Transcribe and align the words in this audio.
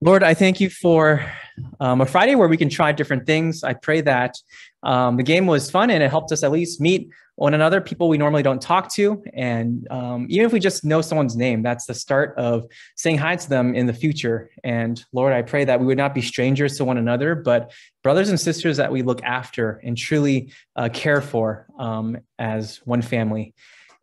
Lord, 0.00 0.22
I 0.22 0.32
thank 0.32 0.60
you 0.60 0.70
for 0.70 1.28
um, 1.80 2.00
a 2.00 2.06
Friday 2.06 2.36
where 2.36 2.46
we 2.46 2.56
can 2.56 2.68
try 2.68 2.92
different 2.92 3.26
things. 3.26 3.64
I 3.64 3.74
pray 3.74 4.00
that 4.02 4.36
um, 4.84 5.16
the 5.16 5.24
game 5.24 5.46
was 5.46 5.72
fun 5.72 5.90
and 5.90 6.04
it 6.04 6.08
helped 6.08 6.30
us 6.30 6.44
at 6.44 6.52
least 6.52 6.80
meet 6.80 7.10
one 7.34 7.52
another, 7.52 7.80
people 7.80 8.08
we 8.08 8.16
normally 8.16 8.44
don't 8.44 8.62
talk 8.62 8.92
to. 8.94 9.20
And 9.34 9.88
um, 9.90 10.26
even 10.28 10.46
if 10.46 10.52
we 10.52 10.60
just 10.60 10.84
know 10.84 11.00
someone's 11.00 11.34
name, 11.34 11.64
that's 11.64 11.86
the 11.86 11.94
start 11.94 12.34
of 12.38 12.64
saying 12.96 13.18
hi 13.18 13.34
to 13.34 13.48
them 13.48 13.74
in 13.74 13.86
the 13.86 13.92
future. 13.92 14.50
And 14.62 15.04
Lord, 15.12 15.32
I 15.32 15.42
pray 15.42 15.64
that 15.64 15.80
we 15.80 15.86
would 15.86 15.98
not 15.98 16.14
be 16.14 16.22
strangers 16.22 16.76
to 16.76 16.84
one 16.84 16.98
another, 16.98 17.34
but 17.34 17.72
brothers 18.04 18.28
and 18.28 18.38
sisters 18.38 18.76
that 18.76 18.92
we 18.92 19.02
look 19.02 19.22
after 19.24 19.80
and 19.82 19.98
truly 19.98 20.52
uh, 20.76 20.90
care 20.92 21.20
for 21.20 21.66
um, 21.76 22.18
as 22.38 22.80
one 22.84 23.02
family. 23.02 23.52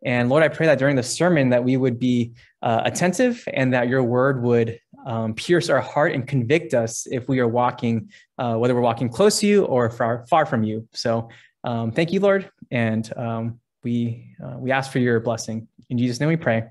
And 0.04 0.28
Lord, 0.28 0.42
I 0.42 0.48
pray 0.48 0.66
that 0.66 0.78
during 0.78 0.96
the 0.96 1.02
sermon 1.02 1.50
that 1.50 1.64
we 1.64 1.76
would 1.76 1.98
be 1.98 2.32
uh, 2.62 2.82
attentive 2.84 3.44
and 3.52 3.72
that 3.74 3.88
your 3.88 4.02
word 4.02 4.42
would 4.42 4.78
um, 5.06 5.34
pierce 5.34 5.70
our 5.70 5.80
heart 5.80 6.12
and 6.12 6.26
convict 6.26 6.74
us 6.74 7.06
if 7.10 7.28
we 7.28 7.38
are 7.38 7.48
walking, 7.48 8.10
uh, 8.38 8.56
whether 8.56 8.74
we're 8.74 8.80
walking 8.80 9.08
close 9.08 9.40
to 9.40 9.46
you 9.46 9.64
or 9.64 9.88
far, 9.88 10.26
far 10.26 10.44
from 10.44 10.64
you. 10.64 10.86
So 10.92 11.30
um, 11.64 11.92
thank 11.92 12.12
you, 12.12 12.20
Lord. 12.20 12.50
And 12.70 13.10
um, 13.16 13.60
we, 13.84 14.34
uh, 14.44 14.56
we 14.58 14.72
ask 14.72 14.90
for 14.90 14.98
your 14.98 15.20
blessing. 15.20 15.68
In 15.88 15.96
Jesus' 15.96 16.18
name 16.18 16.28
we 16.28 16.36
pray. 16.36 16.64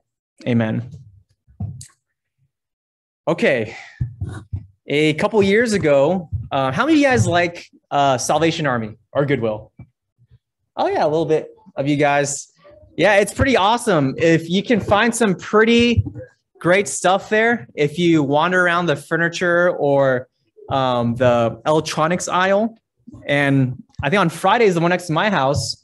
Amen. 0.46 0.90
Okay. 3.28 3.76
A 4.88 5.14
couple 5.14 5.42
years 5.42 5.72
ago, 5.74 6.30
uh, 6.52 6.72
how 6.72 6.86
many 6.86 6.98
of 6.98 7.00
you 7.00 7.08
guys 7.08 7.26
like 7.26 7.68
uh, 7.90 8.18
Salvation 8.18 8.68
Army 8.68 8.98
or 9.14 9.26
Goodwill? 9.26 9.72
Oh, 10.76 10.88
yeah, 10.88 11.06
a 11.06 11.08
little 11.08 11.26
bit 11.26 11.52
of 11.78 11.88
you 11.88 11.96
guys. 11.96 12.52
Yeah, 12.98 13.16
it's 13.16 13.34
pretty 13.34 13.56
awesome. 13.56 14.14
If 14.18 14.50
you 14.50 14.62
can 14.62 14.82
find 14.82 15.16
some 15.16 15.36
pretty 15.36 16.04
great 16.60 16.88
stuff 16.88 17.30
there. 17.30 17.68
If 17.76 18.00
you 18.00 18.24
wander 18.24 18.64
around 18.64 18.88
the 18.88 18.96
furniture 18.96 19.72
or 19.72 20.28
um, 20.70 21.16
the 21.16 21.62
electronics 21.66 22.28
aisle, 22.28 22.78
and 23.26 23.82
I 24.02 24.10
think 24.10 24.20
on 24.20 24.30
Fridays, 24.30 24.76
the 24.76 24.82
one 24.82 24.90
next 24.90 25.08
to 25.08 25.14
my 25.14 25.30
house, 25.30 25.84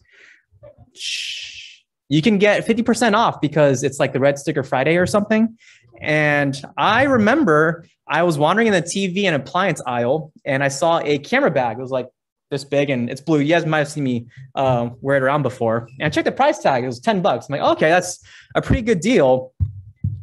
you 2.10 2.22
can 2.22 2.38
get 2.38 2.66
50% 2.66 3.16
off 3.16 3.40
because 3.40 3.84
it's 3.84 4.00
like 4.00 4.14
the 4.14 4.20
Red 4.20 4.38
Sticker 4.38 4.64
Friday 4.64 4.98
or 4.98 5.06
something. 5.06 5.58
And 6.02 6.62
I 6.78 7.04
remember 7.04 7.86
I 8.08 8.24
was 8.24 8.38
wandering 8.38 8.68
in 8.68 8.74
the 8.74 8.82
TV 8.82 9.24
and 9.24 9.36
appliance 9.36 9.82
aisle 9.86 10.34
and 10.44 10.64
I 10.64 10.68
saw 10.68 11.00
a 11.00 11.20
camera 11.20 11.52
bag. 11.52 11.78
It 11.78 11.82
was 11.82 11.92
like 11.92 12.10
this 12.50 12.66
big 12.66 12.90
and 12.90 13.10
it's 13.10 13.22
blue. 13.22 13.40
You 13.40 13.54
guys 13.54 13.66
might 13.66 13.78
have 13.80 13.90
seen 13.90 14.04
me 14.04 14.28
uh, 14.56 14.90
wear 15.00 15.18
it 15.18 15.24
around 15.24 15.44
before. 15.44 15.88
And 16.00 16.08
I 16.08 16.10
checked 16.10 16.26
the 16.26 16.32
price 16.32 16.60
tag. 16.60 16.84
It 16.84 16.88
was 16.88 17.00
10 17.00 17.22
bucks. 17.22 17.48
I'm 17.48 17.58
like, 17.58 17.78
okay, 17.78 17.90
that's 17.90 18.22
a 18.56 18.62
pretty 18.62 18.82
good 18.82 19.00
deal. 19.00 19.54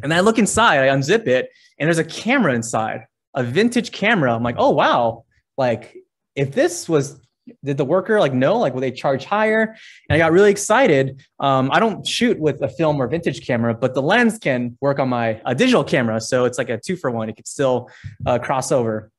And 0.02 0.12
I 0.14 0.20
look 0.20 0.38
inside, 0.38 0.78
I 0.78 0.88
unzip 0.88 1.26
it, 1.26 1.50
and 1.78 1.86
there's 1.86 1.98
a 1.98 2.04
camera 2.04 2.54
inside, 2.54 3.06
a 3.34 3.42
vintage 3.42 3.92
camera. 3.92 4.34
I'm 4.34 4.42
like, 4.42 4.56
oh 4.58 4.70
wow, 4.70 5.24
like 5.56 5.96
if 6.34 6.52
this 6.52 6.88
was 6.88 7.20
did 7.64 7.78
the 7.78 7.84
worker 7.84 8.20
like 8.20 8.34
know 8.34 8.58
like 8.58 8.74
will 8.74 8.80
they 8.80 8.92
charge 8.92 9.24
higher? 9.24 9.74
And 10.08 10.14
i 10.14 10.18
got 10.18 10.32
really 10.32 10.50
excited. 10.50 11.22
Um, 11.40 11.70
i 11.72 11.80
don't 11.80 12.06
shoot 12.06 12.38
with 12.38 12.60
a 12.62 12.68
film 12.68 13.00
or 13.00 13.08
vintage 13.08 13.46
camera 13.46 13.74
but 13.74 13.94
the 13.94 14.02
lens 14.02 14.38
can 14.38 14.76
work 14.80 14.98
on 14.98 15.08
my 15.08 15.40
digital 15.56 15.84
camera. 15.84 16.20
So 16.20 16.44
it's 16.44 16.58
like 16.58 16.68
a 16.68 16.78
two 16.78 16.96
for 16.96 17.10
one. 17.10 17.28
It 17.28 17.36
could 17.36 17.48
still 17.48 17.90
uh, 18.26 18.38
cross 18.38 18.70
over. 18.70 19.10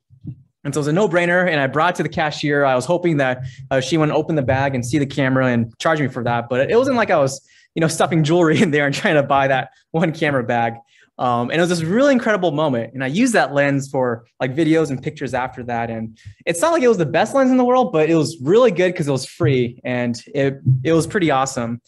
And 0.63 0.73
so 0.73 0.79
it 0.79 0.81
was 0.81 0.87
a 0.87 0.93
no-brainer 0.93 1.49
and 1.49 1.59
i 1.59 1.67
brought 1.67 1.95
it 1.95 1.97
to 1.97 2.03
the 2.03 2.09
cashier. 2.09 2.65
I 2.65 2.75
was 2.75 2.85
hoping 2.85 3.17
that 3.17 3.43
uh, 3.71 3.81
she 3.81 3.97
wouldn't 3.97 4.17
open 4.17 4.35
the 4.35 4.43
bag 4.43 4.75
and 4.75 4.85
see 4.85 4.99
the 4.99 5.05
camera 5.05 5.47
and 5.47 5.77
charge 5.79 5.99
me 5.99 6.07
for 6.07 6.23
that 6.23 6.49
but 6.49 6.69
it 6.69 6.77
wasn't 6.77 6.97
like 6.97 7.09
i 7.09 7.17
was 7.17 7.41
you 7.75 7.81
know, 7.81 7.87
stuffing 7.87 8.23
jewelry 8.23 8.61
in 8.61 8.71
there 8.71 8.85
and 8.85 8.95
trying 8.95 9.15
to 9.15 9.23
buy 9.23 9.47
that 9.47 9.69
one 9.91 10.11
camera 10.11 10.43
bag. 10.43 10.73
Um, 11.19 11.49
and 11.51 11.59
it 11.59 11.59
was 11.59 11.69
this 11.69 11.83
really 11.83 12.13
incredible 12.13 12.51
moment. 12.51 12.93
And 12.93 13.03
I 13.03 13.07
used 13.07 13.33
that 13.33 13.53
lens 13.53 13.89
for 13.89 14.25
like 14.39 14.55
videos 14.55 14.89
and 14.89 15.03
pictures 15.03 15.33
after 15.33 15.63
that. 15.63 15.89
And 15.89 16.17
it's 16.45 16.61
not 16.61 16.71
like 16.71 16.81
it 16.81 16.87
was 16.87 16.97
the 16.97 17.05
best 17.05 17.35
lens 17.35 17.51
in 17.51 17.57
the 17.57 17.65
world, 17.65 17.91
but 17.91 18.09
it 18.09 18.15
was 18.15 18.37
really 18.41 18.71
good 18.71 18.93
because 18.93 19.09
it 19.09 19.11
was 19.11 19.25
free 19.25 19.81
and 19.83 20.21
it, 20.33 20.61
it 20.81 20.93
was 20.93 21.05
pretty 21.05 21.29
awesome. 21.29 21.81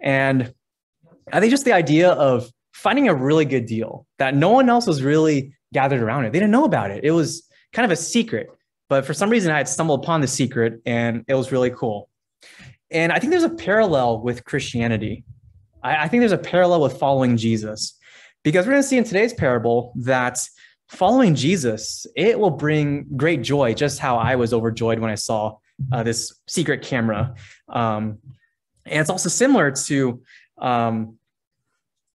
And 0.00 0.54
I 1.32 1.40
think 1.40 1.50
just 1.50 1.64
the 1.64 1.72
idea 1.72 2.10
of 2.10 2.48
finding 2.72 3.08
a 3.08 3.14
really 3.14 3.44
good 3.44 3.66
deal 3.66 4.06
that 4.18 4.36
no 4.36 4.50
one 4.50 4.68
else 4.68 4.86
was 4.86 5.02
really 5.02 5.52
gathered 5.72 6.00
around 6.00 6.24
it. 6.24 6.32
They 6.32 6.38
didn't 6.38 6.52
know 6.52 6.64
about 6.64 6.92
it. 6.92 7.02
It 7.02 7.10
was 7.10 7.42
kind 7.72 7.84
of 7.84 7.90
a 7.90 8.00
secret, 8.00 8.48
but 8.88 9.04
for 9.04 9.14
some 9.14 9.30
reason 9.30 9.50
I 9.50 9.56
had 9.56 9.68
stumbled 9.68 10.04
upon 10.04 10.20
the 10.20 10.28
secret 10.28 10.80
and 10.86 11.24
it 11.26 11.34
was 11.34 11.50
really 11.50 11.70
cool. 11.70 12.08
And 12.96 13.12
I 13.12 13.18
think 13.18 13.30
there's 13.30 13.42
a 13.42 13.50
parallel 13.50 14.22
with 14.22 14.46
Christianity. 14.46 15.22
I, 15.82 16.04
I 16.04 16.08
think 16.08 16.22
there's 16.22 16.32
a 16.32 16.38
parallel 16.38 16.80
with 16.80 16.98
following 16.98 17.36
Jesus 17.36 17.98
because 18.42 18.64
we're 18.64 18.72
going 18.72 18.82
to 18.82 18.88
see 18.88 18.96
in 18.96 19.04
today's 19.04 19.34
parable 19.34 19.92
that 19.96 20.38
following 20.88 21.34
Jesus, 21.34 22.06
it 22.16 22.40
will 22.40 22.50
bring 22.50 23.06
great 23.14 23.42
joy, 23.42 23.74
just 23.74 23.98
how 23.98 24.16
I 24.16 24.36
was 24.36 24.54
overjoyed 24.54 24.98
when 24.98 25.10
I 25.10 25.14
saw 25.14 25.58
uh, 25.92 26.04
this 26.04 26.40
secret 26.46 26.80
camera. 26.80 27.34
Um, 27.68 28.18
and 28.86 29.00
it's 29.00 29.10
also 29.10 29.28
similar 29.28 29.72
to 29.72 30.22
um, 30.56 31.18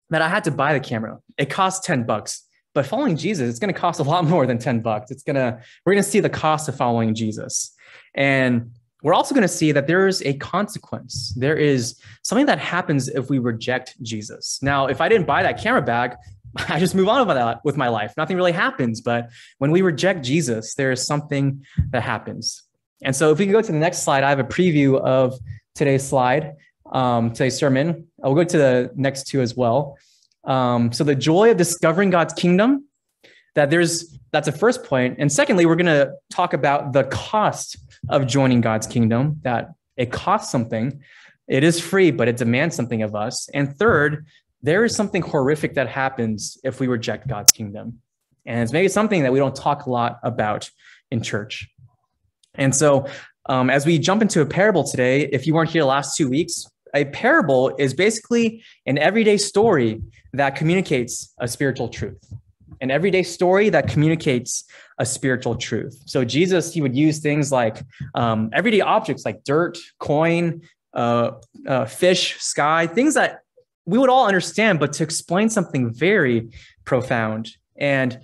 that 0.10 0.24
I 0.24 0.30
had 0.30 0.46
to 0.46 0.52
buy 0.52 0.74
the 0.74 0.80
camera. 0.80 1.20
It 1.38 1.52
cost 1.52 1.84
10 1.84 2.08
bucks. 2.08 2.48
But 2.74 2.88
following 2.88 3.18
Jesus, 3.18 3.52
it's 3.52 3.60
going 3.60 3.72
to 3.72 3.80
cost 3.80 4.00
a 4.00 4.04
lot 4.04 4.26
more 4.34 4.48
than 4.48 4.58
10 4.58 4.80
bucks. 4.80 5.12
It's 5.12 5.22
going 5.22 5.36
to, 5.36 5.62
we're 5.86 5.94
going 5.94 6.04
to 6.04 6.10
see 6.10 6.22
the 6.22 6.30
cost 6.30 6.68
of 6.70 6.76
following 6.76 7.14
Jesus. 7.14 7.76
And 8.16 8.72
we're 9.02 9.14
also 9.14 9.34
going 9.34 9.44
to 9.44 9.48
see 9.48 9.72
that 9.72 9.88
there 9.88 10.08
is 10.08 10.22
a 10.24 10.34
consequence. 10.36 11.34
There 11.36 11.58
is 11.58 12.00
something 12.22 12.46
that 12.46 12.60
happens 12.60 13.08
if 13.08 13.30
we 13.30 13.40
reject 13.40 14.02
Jesus. 14.02 14.60
Now, 14.62 14.88
if 14.88 15.02
I 15.02 15.10
didn't 15.10 15.26
buy 15.26 15.44
that 15.44 15.62
camera 15.62 15.82
bag, 15.82 16.16
I 16.70 16.80
just 16.80 16.96
move 16.96 17.08
on 17.08 17.26
with 17.28 17.36
my, 17.36 17.58
with 17.64 17.78
my 17.78 17.88
life. 17.88 18.14
Nothing 18.18 18.38
really 18.38 18.52
happens. 18.52 19.02
But 19.02 19.30
when 19.58 19.72
we 19.72 19.82
reject 19.82 20.24
Jesus, 20.24 20.76
there 20.76 20.92
is 20.92 21.06
something 21.06 21.66
that 21.90 22.04
happens. 22.04 22.64
And 23.04 23.16
so, 23.16 23.32
if 23.32 23.40
we 23.40 23.46
can 23.46 23.52
go 23.52 23.62
to 23.62 23.72
the 23.72 23.78
next 23.78 24.04
slide, 24.04 24.24
I 24.24 24.30
have 24.30 24.40
a 24.40 24.44
preview 24.44 25.00
of 25.00 25.40
today's 25.74 26.08
slide, 26.08 26.56
um, 26.92 27.32
today's 27.32 27.58
sermon. 27.58 28.08
I'll 28.24 28.36
go 28.36 28.44
to 28.44 28.58
the 28.58 28.92
next 28.96 29.24
two 29.24 29.42
as 29.42 29.56
well. 29.56 29.98
Um, 30.44 30.92
so, 30.92 31.04
the 31.04 31.16
joy 31.16 31.50
of 31.50 31.58
discovering 31.58 32.12
God's 32.12 32.34
kingdom. 32.34 32.86
That 33.56 33.70
there's 33.70 34.18
that's 34.32 34.48
a 34.48 34.52
first 34.52 34.86
point, 34.86 35.18
and 35.20 35.32
secondly, 35.32 35.66
we're 35.66 35.76
going 35.76 35.86
to 35.88 36.14
talk 36.30 36.54
about 36.54 36.94
the 36.94 37.04
cost 37.06 37.78
of 38.10 38.26
joining 38.26 38.62
God's 38.62 38.88
kingdom, 38.88 39.42
that 39.44 39.72
it 39.98 40.12
costs 40.12 40.52
something. 40.52 41.02
It 41.48 41.64
is 41.64 41.80
free, 41.80 42.12
but 42.12 42.28
it 42.28 42.38
demands 42.38 42.76
something 42.76 43.04
of 43.04 43.14
us. 43.14 43.50
And 43.54 43.76
third, 43.76 44.26
there 44.62 44.86
is 44.86 44.96
something 44.96 45.22
horrific 45.22 45.74
that 45.74 45.90
happens 45.90 46.58
if 46.64 46.80
we 46.80 46.88
reject 46.88 47.28
God's 47.28 47.52
kingdom. 47.52 48.00
And 48.46 48.62
it's 48.62 48.72
maybe 48.72 48.88
something 48.88 49.24
that 49.24 49.34
we 49.34 49.40
don't 49.40 49.56
talk 49.56 49.86
a 49.86 49.90
lot 49.90 50.20
about 50.24 50.70
in 51.12 51.22
church. 51.22 51.68
And 52.56 52.76
so, 52.76 53.08
um, 53.48 53.70
as 53.70 53.86
we 53.86 54.00
jump 54.00 54.22
into 54.22 54.42
a 54.42 54.46
parable 54.46 54.84
today, 54.84 55.22
if 55.32 55.46
you 55.46 55.54
weren't 55.54 55.70
here 55.70 55.84
last 55.84 56.16
two 56.16 56.30
weeks, 56.30 56.66
a 56.94 57.06
parable 57.06 57.74
is 57.78 57.94
basically 57.94 58.64
an 58.86 58.98
everyday 58.98 59.38
story 59.38 60.02
that 60.34 60.56
communicates 60.56 61.34
a 61.40 61.48
spiritual 61.48 61.90
truth 61.90 62.34
an 62.82 62.92
everyday 62.92 63.24
story 63.24 63.70
that 63.70 63.88
communicates 63.88 64.66
a 64.98 65.06
spiritual 65.06 65.56
truth. 65.56 66.02
So 66.06 66.26
Jesus, 66.26 66.74
he 66.74 66.82
would 66.82 66.96
use 66.96 67.20
things 67.20 67.52
like 67.52 67.84
um, 68.16 68.50
everyday 68.54 68.82
objects 68.82 69.24
like 69.24 69.44
dirt, 69.44 69.78
coin, 70.00 70.62
uh, 70.94 71.32
uh, 71.68 71.86
fish, 71.86 72.40
sky, 72.40 72.88
things 72.88 73.14
that 73.14 73.42
we 73.86 73.98
would 73.98 74.10
all 74.10 74.28
understand, 74.28 74.80
but 74.80 74.94
to 74.94 75.04
explain 75.04 75.50
something 75.50 75.94
very 75.94 76.50
profound. 76.86 77.52
And 77.78 78.20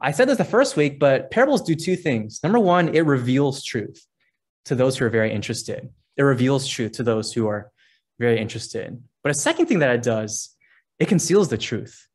I 0.00 0.12
said 0.12 0.28
this 0.28 0.38
the 0.38 0.44
first 0.44 0.76
week, 0.76 0.98
but 0.98 1.30
parables 1.30 1.62
do 1.62 1.74
two 1.74 1.96
things. 1.96 2.40
Number 2.42 2.58
one, 2.58 2.94
it 2.94 3.06
reveals 3.06 3.64
truth 3.64 4.06
to 4.66 4.74
those 4.74 4.96
who 4.96 5.04
are 5.06 5.10
very 5.10 5.32
interested. 5.32 5.88
It 6.16 6.22
reveals 6.22 6.66
truth 6.66 6.92
to 6.92 7.02
those 7.02 7.32
who 7.32 7.46
are 7.48 7.70
very 8.18 8.38
interested. 8.38 9.02
But 9.22 9.30
a 9.30 9.34
second 9.34 9.66
thing 9.66 9.80
that 9.80 9.90
it 9.90 10.02
does, 10.02 10.54
it 10.98 11.08
conceals 11.08 11.48
the 11.48 11.58
truth 11.58 12.06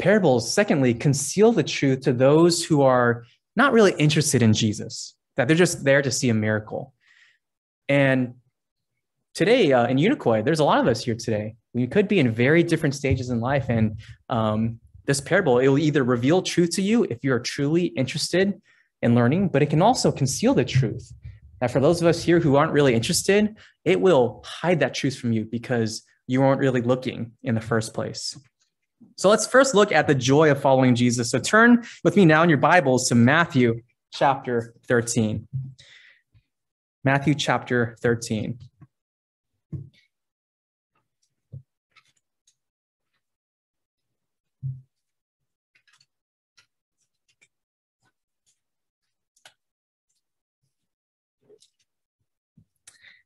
parables, 0.00 0.52
secondly, 0.52 0.94
conceal 0.94 1.52
the 1.52 1.62
truth 1.62 2.00
to 2.00 2.12
those 2.12 2.64
who 2.64 2.82
are 2.82 3.24
not 3.54 3.72
really 3.72 3.92
interested 3.98 4.42
in 4.42 4.52
Jesus, 4.52 5.14
that 5.36 5.46
they're 5.46 5.56
just 5.56 5.84
there 5.84 6.02
to 6.02 6.10
see 6.10 6.28
a 6.28 6.34
miracle. 6.34 6.94
And 7.88 8.34
today 9.34 9.72
uh, 9.72 9.86
in 9.86 9.98
Unicoi, 9.98 10.44
there's 10.44 10.60
a 10.60 10.64
lot 10.64 10.80
of 10.80 10.86
us 10.86 11.04
here 11.04 11.14
today. 11.14 11.56
We 11.72 11.86
could 11.86 12.08
be 12.08 12.18
in 12.18 12.32
very 12.32 12.62
different 12.62 12.94
stages 12.94 13.30
in 13.30 13.40
life. 13.40 13.66
And 13.68 14.00
um, 14.28 14.80
this 15.06 15.20
parable, 15.20 15.58
it 15.58 15.68
will 15.68 15.78
either 15.78 16.02
reveal 16.02 16.42
truth 16.42 16.70
to 16.76 16.82
you 16.82 17.04
if 17.04 17.22
you're 17.22 17.38
truly 17.38 17.86
interested 17.86 18.60
in 19.02 19.14
learning, 19.14 19.48
but 19.48 19.62
it 19.62 19.70
can 19.70 19.82
also 19.82 20.10
conceal 20.10 20.54
the 20.54 20.64
truth. 20.64 21.12
That 21.60 21.70
for 21.70 21.80
those 21.80 22.00
of 22.00 22.08
us 22.08 22.22
here 22.22 22.40
who 22.40 22.56
aren't 22.56 22.72
really 22.72 22.94
interested, 22.94 23.56
it 23.84 24.00
will 24.00 24.42
hide 24.46 24.80
that 24.80 24.94
truth 24.94 25.18
from 25.18 25.32
you 25.32 25.44
because 25.44 26.02
you 26.26 26.40
weren't 26.40 26.60
really 26.60 26.80
looking 26.80 27.32
in 27.42 27.54
the 27.54 27.60
first 27.60 27.92
place. 27.92 28.38
So 29.20 29.28
let's 29.28 29.46
first 29.46 29.74
look 29.74 29.92
at 29.92 30.06
the 30.06 30.14
joy 30.14 30.50
of 30.50 30.62
following 30.62 30.94
Jesus. 30.94 31.30
So 31.30 31.38
turn 31.38 31.84
with 32.02 32.16
me 32.16 32.24
now 32.24 32.42
in 32.42 32.48
your 32.48 32.56
Bibles 32.56 33.06
to 33.10 33.14
Matthew 33.14 33.82
chapter 34.14 34.72
13. 34.88 35.46
Matthew 37.04 37.34
chapter 37.34 37.98
13. 38.00 38.58
And 39.72 39.82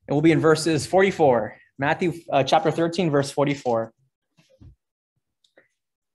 we'll 0.08 0.22
be 0.22 0.32
in 0.32 0.40
verses 0.40 0.86
44, 0.86 1.56
Matthew 1.78 2.14
uh, 2.32 2.42
chapter 2.42 2.72
13, 2.72 3.10
verse 3.10 3.30
44. 3.30 3.92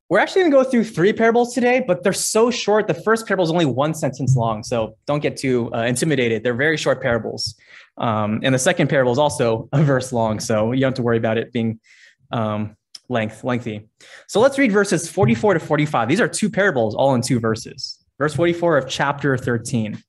We're 0.10 0.18
actually 0.18 0.42
going 0.42 0.52
to 0.52 0.58
go 0.58 0.64
through 0.64 0.86
three 0.86 1.14
parables 1.14 1.54
today, 1.54 1.84
but 1.86 2.02
they're 2.02 2.14
so 2.14 2.50
short. 2.50 2.88
The 2.88 2.96
first 2.96 3.28
parable 3.28 3.44
is 3.44 3.52
only 3.52 3.68
one 3.68 3.94
sentence 3.94 4.36
long, 4.36 4.64
so 4.64 4.98
don't 5.06 5.20
get 5.20 5.38
too 5.38 5.72
uh, 5.72 5.84
intimidated. 5.84 6.42
They're 6.42 6.56
very 6.56 6.78
short 6.78 7.00
parables. 7.00 7.54
Um, 7.98 8.40
and 8.42 8.56
the 8.56 8.60
second 8.60 8.88
parable 8.88 9.12
is 9.12 9.20
also 9.20 9.70
a 9.72 9.84
verse 9.84 10.12
long, 10.12 10.40
so 10.40 10.72
you 10.72 10.82
don't 10.82 10.90
have 10.90 10.96
to 10.96 11.04
worry 11.04 11.18
about 11.18 11.38
it 11.38 11.54
being 11.54 11.80
um, 12.32 12.76
length 13.08 13.44
lengthy. 13.44 13.88
So 14.28 14.40
let's 14.40 14.58
read 14.58 14.72
verses 14.72 15.08
44 15.08 15.56
to 15.56 15.60
45. 15.60 16.10
These 16.10 16.22
are 16.22 16.28
two 16.28 16.50
parables, 16.50 16.96
all 16.96 17.14
in 17.14 17.22
two 17.22 17.40
verses. 17.40 18.04
Verse 18.18 18.34
44 18.34 18.78
of 18.78 18.90
chapter 18.90 19.38
13. 19.38 20.02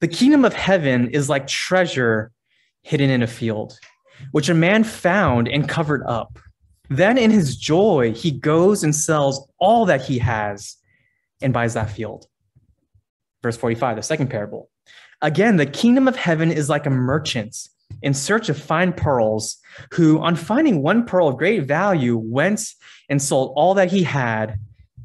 The 0.00 0.08
kingdom 0.08 0.44
of 0.44 0.52
heaven 0.52 1.10
is 1.10 1.28
like 1.28 1.48
treasure 1.48 2.30
hidden 2.82 3.10
in 3.10 3.22
a 3.22 3.26
field, 3.26 3.78
which 4.30 4.48
a 4.48 4.54
man 4.54 4.84
found 4.84 5.48
and 5.48 5.68
covered 5.68 6.04
up. 6.06 6.38
Then 6.88 7.16
in 7.16 7.30
his 7.30 7.56
joy, 7.56 8.12
he 8.12 8.30
goes 8.30 8.84
and 8.84 8.94
sells 8.94 9.48
all 9.58 9.86
that 9.86 10.02
he 10.02 10.18
has 10.18 10.76
and 11.40 11.52
buys 11.52 11.74
that 11.74 11.90
field. 11.90 12.26
Verse 13.42 13.56
45, 13.56 13.96
the 13.96 14.02
second 14.02 14.28
parable. 14.28 14.68
Again, 15.20 15.56
the 15.56 15.66
kingdom 15.66 16.08
of 16.08 16.16
heaven 16.16 16.50
is 16.50 16.68
like 16.68 16.86
a 16.86 16.90
merchant 16.90 17.56
in 18.02 18.14
search 18.14 18.48
of 18.48 18.58
fine 18.58 18.92
pearls, 18.92 19.58
who, 19.92 20.18
on 20.18 20.34
finding 20.34 20.82
one 20.82 21.04
pearl 21.04 21.28
of 21.28 21.36
great 21.36 21.64
value, 21.64 22.16
went 22.16 22.62
and 23.08 23.20
sold 23.20 23.52
all 23.54 23.74
that 23.74 23.90
he 23.90 24.02
had 24.02 24.58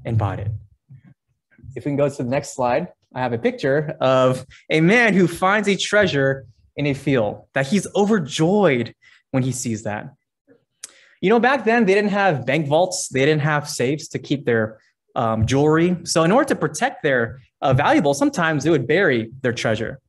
and 0.05 0.17
bought 0.17 0.39
it. 0.39 0.49
If 1.75 1.85
we 1.85 1.91
can 1.91 1.97
go 1.97 2.09
to 2.09 2.23
the 2.23 2.29
next 2.29 2.55
slide, 2.55 2.87
I 3.13 3.19
have 3.19 3.33
a 3.33 3.37
picture 3.37 3.95
of 3.99 4.45
a 4.69 4.81
man 4.81 5.13
who 5.13 5.27
finds 5.27 5.67
a 5.67 5.75
treasure 5.75 6.45
in 6.75 6.87
a 6.87 6.93
field 6.93 7.43
that 7.53 7.67
he's 7.67 7.87
overjoyed 7.95 8.95
when 9.31 9.43
he 9.43 9.51
sees 9.51 9.83
that. 9.83 10.13
You 11.21 11.29
know, 11.29 11.39
back 11.39 11.65
then 11.65 11.85
they 11.85 11.93
didn't 11.93 12.11
have 12.11 12.45
bank 12.45 12.67
vaults, 12.67 13.09
they 13.09 13.25
didn't 13.25 13.41
have 13.41 13.67
safes 13.67 14.07
to 14.09 14.19
keep 14.19 14.45
their 14.45 14.79
um, 15.15 15.45
jewelry. 15.45 15.97
So, 16.03 16.23
in 16.23 16.31
order 16.31 16.47
to 16.49 16.55
protect 16.55 17.03
their 17.03 17.39
uh, 17.61 17.73
valuables, 17.73 18.17
sometimes 18.17 18.63
they 18.63 18.69
would 18.69 18.87
bury 18.87 19.31
their 19.41 19.53
treasure. 19.53 19.99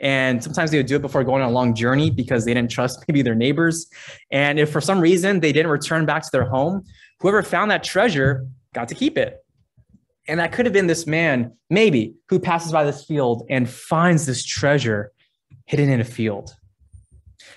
And 0.00 0.42
sometimes 0.42 0.70
they 0.70 0.76
would 0.76 0.86
do 0.86 0.96
it 0.96 1.02
before 1.02 1.24
going 1.24 1.42
on 1.42 1.48
a 1.48 1.52
long 1.52 1.74
journey 1.74 2.10
because 2.10 2.44
they 2.44 2.52
didn't 2.52 2.70
trust 2.70 3.04
maybe 3.08 3.22
their 3.22 3.34
neighbors. 3.34 3.86
And 4.30 4.58
if 4.58 4.70
for 4.70 4.80
some 4.80 5.00
reason 5.00 5.40
they 5.40 5.52
didn't 5.52 5.70
return 5.70 6.04
back 6.04 6.22
to 6.24 6.28
their 6.32 6.44
home, 6.44 6.84
whoever 7.20 7.42
found 7.42 7.70
that 7.70 7.84
treasure 7.84 8.46
got 8.74 8.88
to 8.88 8.94
keep 8.94 9.16
it. 9.16 9.38
And 10.26 10.40
that 10.40 10.52
could 10.52 10.66
have 10.66 10.72
been 10.72 10.86
this 10.86 11.06
man, 11.06 11.52
maybe, 11.70 12.14
who 12.28 12.38
passes 12.38 12.72
by 12.72 12.84
this 12.84 13.04
field 13.04 13.46
and 13.50 13.68
finds 13.68 14.26
this 14.26 14.44
treasure 14.44 15.12
hidden 15.66 15.88
in 15.90 16.00
a 16.00 16.04
field. 16.04 16.54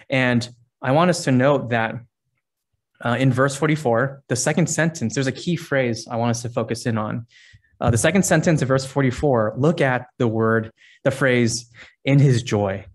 And 0.09 0.47
I 0.81 0.91
want 0.91 1.09
us 1.09 1.23
to 1.25 1.31
note 1.31 1.69
that 1.69 1.95
uh, 3.03 3.17
in 3.19 3.31
verse 3.31 3.55
44, 3.55 4.23
the 4.27 4.35
second 4.35 4.67
sentence, 4.67 5.13
there's 5.13 5.27
a 5.27 5.31
key 5.31 5.55
phrase 5.55 6.07
I 6.09 6.15
want 6.15 6.31
us 6.31 6.41
to 6.41 6.49
focus 6.49 6.85
in 6.85 6.97
on. 6.97 7.25
Uh, 7.79 7.91
the 7.91 7.97
second 7.97 8.23
sentence 8.23 8.61
of 8.61 8.67
verse 8.67 8.85
44, 8.85 9.53
look 9.57 9.81
at 9.81 10.07
the 10.17 10.27
word, 10.27 10.71
the 11.03 11.11
phrase, 11.11 11.69
in 12.05 12.17
his 12.17 12.41
joy. 12.41 12.85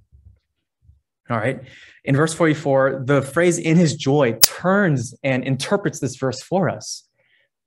All 1.31 1.37
right. 1.37 1.61
In 2.05 2.17
verse 2.17 2.35
44, 2.35 3.05
the 3.07 3.23
phrase 3.23 3.59
in 3.59 3.77
his 3.77 3.95
joy 3.95 4.39
turns 4.43 5.15
and 5.23 5.45
interprets 5.45 6.01
this 6.01 6.17
verse 6.17 6.43
for 6.43 6.69
us 6.69 7.09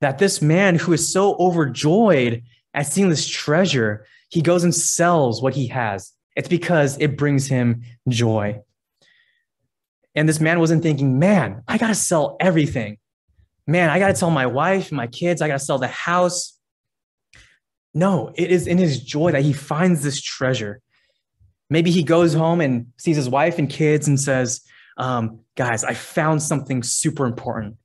that 0.00 0.18
this 0.18 0.42
man 0.42 0.76
who 0.76 0.92
is 0.92 1.10
so 1.10 1.36
overjoyed 1.36 2.42
at 2.74 2.86
seeing 2.86 3.08
this 3.08 3.26
treasure, 3.26 4.06
he 4.28 4.42
goes 4.42 4.62
and 4.62 4.74
sells 4.74 5.42
what 5.42 5.54
he 5.54 5.68
has. 5.68 6.12
It's 6.36 6.48
because 6.48 6.98
it 6.98 7.16
brings 7.16 7.46
him 7.46 7.82
joy. 8.08 8.60
And 10.16 10.28
this 10.28 10.40
man 10.40 10.58
wasn't 10.58 10.82
thinking, 10.82 11.18
man, 11.18 11.62
I 11.68 11.76
got 11.76 11.88
to 11.88 11.94
sell 11.94 12.36
everything. 12.40 12.96
Man, 13.66 13.90
I 13.90 13.98
got 13.98 14.08
to 14.08 14.14
tell 14.14 14.30
my 14.30 14.46
wife, 14.46 14.88
and 14.88 14.96
my 14.96 15.06
kids, 15.06 15.42
I 15.42 15.48
got 15.48 15.58
to 15.58 15.64
sell 15.64 15.78
the 15.78 15.88
house. 15.88 16.58
No, 17.92 18.32
it 18.34 18.50
is 18.50 18.66
in 18.66 18.78
his 18.78 19.02
joy 19.02 19.32
that 19.32 19.42
he 19.42 19.52
finds 19.52 20.02
this 20.02 20.20
treasure. 20.20 20.80
Maybe 21.68 21.90
he 21.90 22.02
goes 22.02 22.32
home 22.32 22.60
and 22.60 22.86
sees 22.96 23.16
his 23.16 23.28
wife 23.28 23.58
and 23.58 23.68
kids 23.68 24.08
and 24.08 24.18
says, 24.18 24.62
um, 24.96 25.40
guys, 25.56 25.84
I 25.84 25.94
found 25.94 26.42
something 26.42 26.82
super 26.82 27.26
important. 27.26 27.76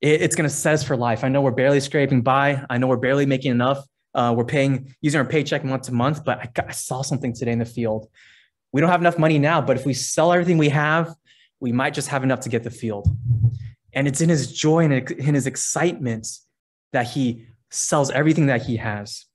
It, 0.00 0.20
it's 0.20 0.36
going 0.36 0.48
to 0.48 0.54
set 0.54 0.74
us 0.74 0.82
for 0.82 0.96
life. 0.96 1.24
I 1.24 1.28
know 1.28 1.40
we're 1.40 1.50
barely 1.52 1.80
scraping 1.80 2.22
by. 2.22 2.64
I 2.68 2.78
know 2.78 2.88
we're 2.88 2.96
barely 2.96 3.24
making 3.24 3.52
enough. 3.52 3.84
Uh, 4.14 4.34
we're 4.36 4.44
paying 4.44 4.94
using 5.00 5.20
our 5.20 5.26
paycheck 5.26 5.64
month 5.64 5.84
to 5.84 5.92
month, 5.92 6.24
but 6.24 6.38
I, 6.38 6.50
got, 6.52 6.68
I 6.68 6.72
saw 6.72 7.02
something 7.02 7.32
today 7.32 7.52
in 7.52 7.60
the 7.60 7.64
field. 7.64 8.08
We 8.72 8.80
don't 8.80 8.90
have 8.90 9.00
enough 9.00 9.18
money 9.18 9.38
now, 9.38 9.60
but 9.60 9.76
if 9.76 9.86
we 9.86 9.94
sell 9.94 10.32
everything 10.32 10.58
we 10.58 10.70
have, 10.70 11.14
we 11.60 11.72
might 11.72 11.94
just 11.94 12.08
have 12.08 12.24
enough 12.24 12.40
to 12.40 12.48
get 12.48 12.64
the 12.64 12.70
field. 12.70 13.08
And 13.92 14.08
it's 14.08 14.20
in 14.20 14.28
his 14.28 14.52
joy 14.52 14.84
and 14.84 15.10
in 15.10 15.34
his 15.34 15.46
excitement 15.46 16.26
that 16.92 17.06
he 17.06 17.46
sells 17.70 18.10
everything 18.10 18.46
that 18.46 18.62
he 18.62 18.76
has. 18.76 19.26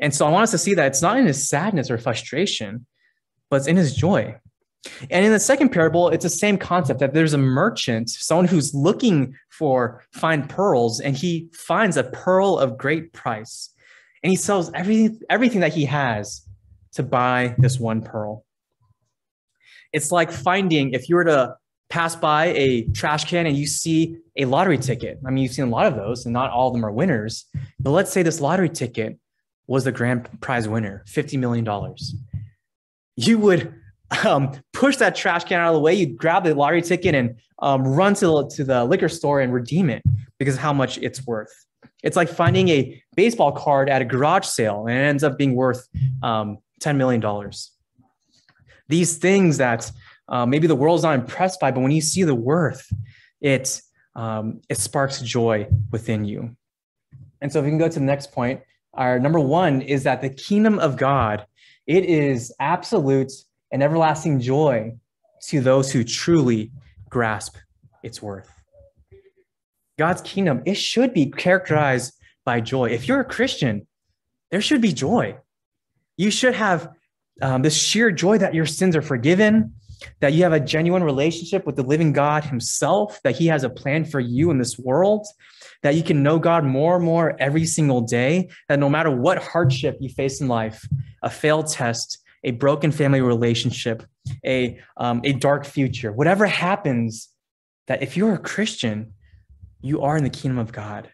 And 0.00 0.14
so 0.14 0.26
I 0.26 0.30
want 0.30 0.44
us 0.44 0.50
to 0.52 0.58
see 0.58 0.74
that 0.74 0.86
it's 0.86 1.02
not 1.02 1.18
in 1.18 1.26
his 1.26 1.48
sadness 1.48 1.90
or 1.90 1.98
frustration, 1.98 2.86
but 3.50 3.56
it's 3.56 3.66
in 3.66 3.76
his 3.76 3.94
joy. 3.94 4.36
And 5.10 5.24
in 5.24 5.32
the 5.32 5.40
second 5.40 5.70
parable, 5.70 6.08
it's 6.08 6.22
the 6.22 6.30
same 6.30 6.56
concept 6.56 7.00
that 7.00 7.12
there's 7.12 7.34
a 7.34 7.38
merchant, 7.38 8.08
someone 8.08 8.46
who's 8.46 8.74
looking 8.74 9.34
for 9.50 10.04
fine 10.12 10.46
pearls, 10.46 11.00
and 11.00 11.16
he 11.16 11.48
finds 11.52 11.96
a 11.96 12.04
pearl 12.04 12.58
of 12.58 12.78
great 12.78 13.12
price. 13.12 13.70
And 14.22 14.30
he 14.30 14.36
sells 14.36 14.72
everything, 14.72 15.20
everything 15.28 15.60
that 15.60 15.74
he 15.74 15.84
has 15.86 16.46
to 16.92 17.02
buy 17.02 17.54
this 17.58 17.78
one 17.78 18.02
pearl. 18.02 18.45
It's 19.92 20.12
like 20.12 20.30
finding, 20.30 20.92
if 20.92 21.08
you 21.08 21.16
were 21.16 21.24
to 21.24 21.56
pass 21.88 22.16
by 22.16 22.46
a 22.46 22.82
trash 22.88 23.24
can 23.24 23.46
and 23.46 23.56
you 23.56 23.66
see 23.66 24.16
a 24.36 24.44
lottery 24.44 24.78
ticket. 24.78 25.18
I 25.26 25.30
mean, 25.30 25.42
you've 25.42 25.52
seen 25.52 25.66
a 25.66 25.70
lot 25.70 25.86
of 25.86 25.94
those, 25.94 26.26
and 26.26 26.32
not 26.32 26.50
all 26.50 26.68
of 26.68 26.74
them 26.74 26.84
are 26.84 26.92
winners. 26.92 27.46
But 27.78 27.90
let's 27.90 28.12
say 28.12 28.22
this 28.22 28.40
lottery 28.40 28.68
ticket 28.68 29.18
was 29.66 29.84
the 29.84 29.92
grand 29.92 30.28
prize 30.40 30.68
winner, 30.68 31.04
$50 31.08 31.38
million. 31.38 31.66
You 33.16 33.38
would 33.38 33.74
um, 34.24 34.52
push 34.72 34.96
that 34.98 35.14
trash 35.14 35.44
can 35.44 35.60
out 35.60 35.68
of 35.68 35.74
the 35.74 35.80
way. 35.80 35.94
You'd 35.94 36.16
grab 36.16 36.44
the 36.44 36.54
lottery 36.54 36.82
ticket 36.82 37.14
and 37.14 37.38
um, 37.60 37.82
run 37.82 38.14
to 38.14 38.26
the, 38.26 38.48
to 38.56 38.64
the 38.64 38.84
liquor 38.84 39.08
store 39.08 39.40
and 39.40 39.52
redeem 39.52 39.90
it 39.90 40.02
because 40.38 40.54
of 40.56 40.60
how 40.60 40.72
much 40.72 40.98
it's 40.98 41.26
worth. 41.26 41.52
It's 42.02 42.16
like 42.16 42.28
finding 42.28 42.68
a 42.68 43.02
baseball 43.16 43.52
card 43.52 43.88
at 43.88 44.02
a 44.02 44.04
garage 44.04 44.44
sale 44.44 44.86
and 44.86 44.96
it 44.96 45.02
ends 45.02 45.24
up 45.24 45.38
being 45.38 45.54
worth 45.54 45.88
um, 46.22 46.58
$10 46.82 46.96
million. 46.96 47.22
These 48.88 49.18
things 49.18 49.58
that 49.58 49.90
uh, 50.28 50.46
maybe 50.46 50.66
the 50.66 50.76
world's 50.76 51.02
not 51.02 51.14
impressed 51.14 51.60
by, 51.60 51.70
but 51.70 51.80
when 51.80 51.92
you 51.92 52.00
see 52.00 52.22
the 52.22 52.34
worth, 52.34 52.88
it, 53.40 53.80
um, 54.14 54.60
it 54.68 54.78
sparks 54.78 55.20
joy 55.20 55.68
within 55.90 56.24
you. 56.24 56.56
And 57.40 57.52
so 57.52 57.58
if 57.58 57.64
we 57.64 57.70
can 57.70 57.78
go 57.78 57.88
to 57.88 57.98
the 57.98 58.04
next 58.04 58.32
point, 58.32 58.60
our 58.94 59.18
number 59.18 59.40
one 59.40 59.82
is 59.82 60.04
that 60.04 60.22
the 60.22 60.30
kingdom 60.30 60.78
of 60.78 60.96
God, 60.96 61.46
it 61.86 62.04
is 62.04 62.52
absolute 62.58 63.32
and 63.70 63.82
everlasting 63.82 64.40
joy 64.40 64.96
to 65.48 65.60
those 65.60 65.92
who 65.92 66.02
truly 66.02 66.72
grasp 67.08 67.56
its 68.02 68.22
worth. 68.22 68.50
God's 69.98 70.22
kingdom, 70.22 70.62
it 70.64 70.74
should 70.74 71.12
be 71.12 71.26
characterized 71.30 72.14
by 72.44 72.60
joy. 72.60 72.90
If 72.90 73.08
you're 73.08 73.20
a 73.20 73.24
Christian, 73.24 73.86
there 74.50 74.60
should 74.60 74.80
be 74.80 74.92
joy. 74.92 75.36
You 76.16 76.30
should 76.30 76.54
have 76.54 76.90
um, 77.42 77.62
this 77.62 77.76
sheer 77.76 78.10
joy 78.10 78.38
that 78.38 78.54
your 78.54 78.66
sins 78.66 78.96
are 78.96 79.02
forgiven, 79.02 79.74
that 80.20 80.32
you 80.32 80.42
have 80.42 80.52
a 80.52 80.60
genuine 80.60 81.02
relationship 81.02 81.66
with 81.66 81.76
the 81.76 81.82
living 81.82 82.12
God 82.12 82.44
Himself, 82.44 83.20
that 83.22 83.36
He 83.36 83.46
has 83.46 83.64
a 83.64 83.70
plan 83.70 84.04
for 84.04 84.20
you 84.20 84.50
in 84.50 84.58
this 84.58 84.78
world, 84.78 85.26
that 85.82 85.94
you 85.94 86.02
can 86.02 86.22
know 86.22 86.38
God 86.38 86.64
more 86.64 86.96
and 86.96 87.04
more 87.04 87.36
every 87.38 87.66
single 87.66 88.00
day, 88.00 88.48
that 88.68 88.78
no 88.78 88.88
matter 88.88 89.10
what 89.10 89.42
hardship 89.42 89.96
you 90.00 90.08
face 90.08 90.40
in 90.40 90.48
life, 90.48 90.86
a 91.22 91.30
failed 91.30 91.68
test, 91.68 92.18
a 92.44 92.52
broken 92.52 92.92
family 92.92 93.20
relationship, 93.20 94.02
a, 94.44 94.78
um, 94.96 95.20
a 95.24 95.32
dark 95.32 95.66
future, 95.66 96.12
whatever 96.12 96.46
happens, 96.46 97.28
that 97.86 98.02
if 98.02 98.16
you're 98.16 98.34
a 98.34 98.38
Christian, 98.38 99.12
you 99.80 100.02
are 100.02 100.16
in 100.16 100.24
the 100.24 100.30
kingdom 100.30 100.58
of 100.58 100.72
God 100.72 101.10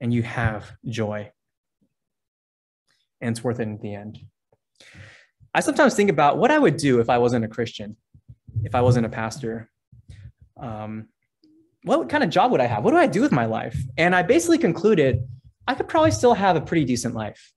and 0.00 0.12
you 0.12 0.22
have 0.22 0.72
joy. 0.86 1.30
And 3.20 3.30
it's 3.30 3.44
worth 3.44 3.60
it 3.60 3.64
in 3.64 3.78
the 3.78 3.94
end. 3.94 4.18
I 5.54 5.60
sometimes 5.60 5.94
think 5.94 6.10
about 6.10 6.38
what 6.38 6.50
I 6.50 6.58
would 6.58 6.76
do 6.76 7.00
if 7.00 7.10
I 7.10 7.18
wasn't 7.18 7.44
a 7.44 7.48
Christian, 7.48 7.96
if 8.64 8.74
I 8.74 8.80
wasn't 8.80 9.06
a 9.06 9.08
pastor. 9.08 9.70
Um, 10.56 11.08
what 11.84 12.08
kind 12.08 12.24
of 12.24 12.30
job 12.30 12.52
would 12.52 12.60
I 12.60 12.66
have? 12.66 12.84
What 12.84 12.92
do 12.92 12.96
I 12.96 13.06
do 13.06 13.20
with 13.20 13.32
my 13.32 13.44
life? 13.44 13.76
And 13.98 14.14
I 14.14 14.22
basically 14.22 14.58
concluded 14.58 15.26
I 15.66 15.74
could 15.74 15.88
probably 15.88 16.10
still 16.10 16.34
have 16.34 16.56
a 16.56 16.60
pretty 16.60 16.84
decent 16.84 17.14
life. 17.14 17.52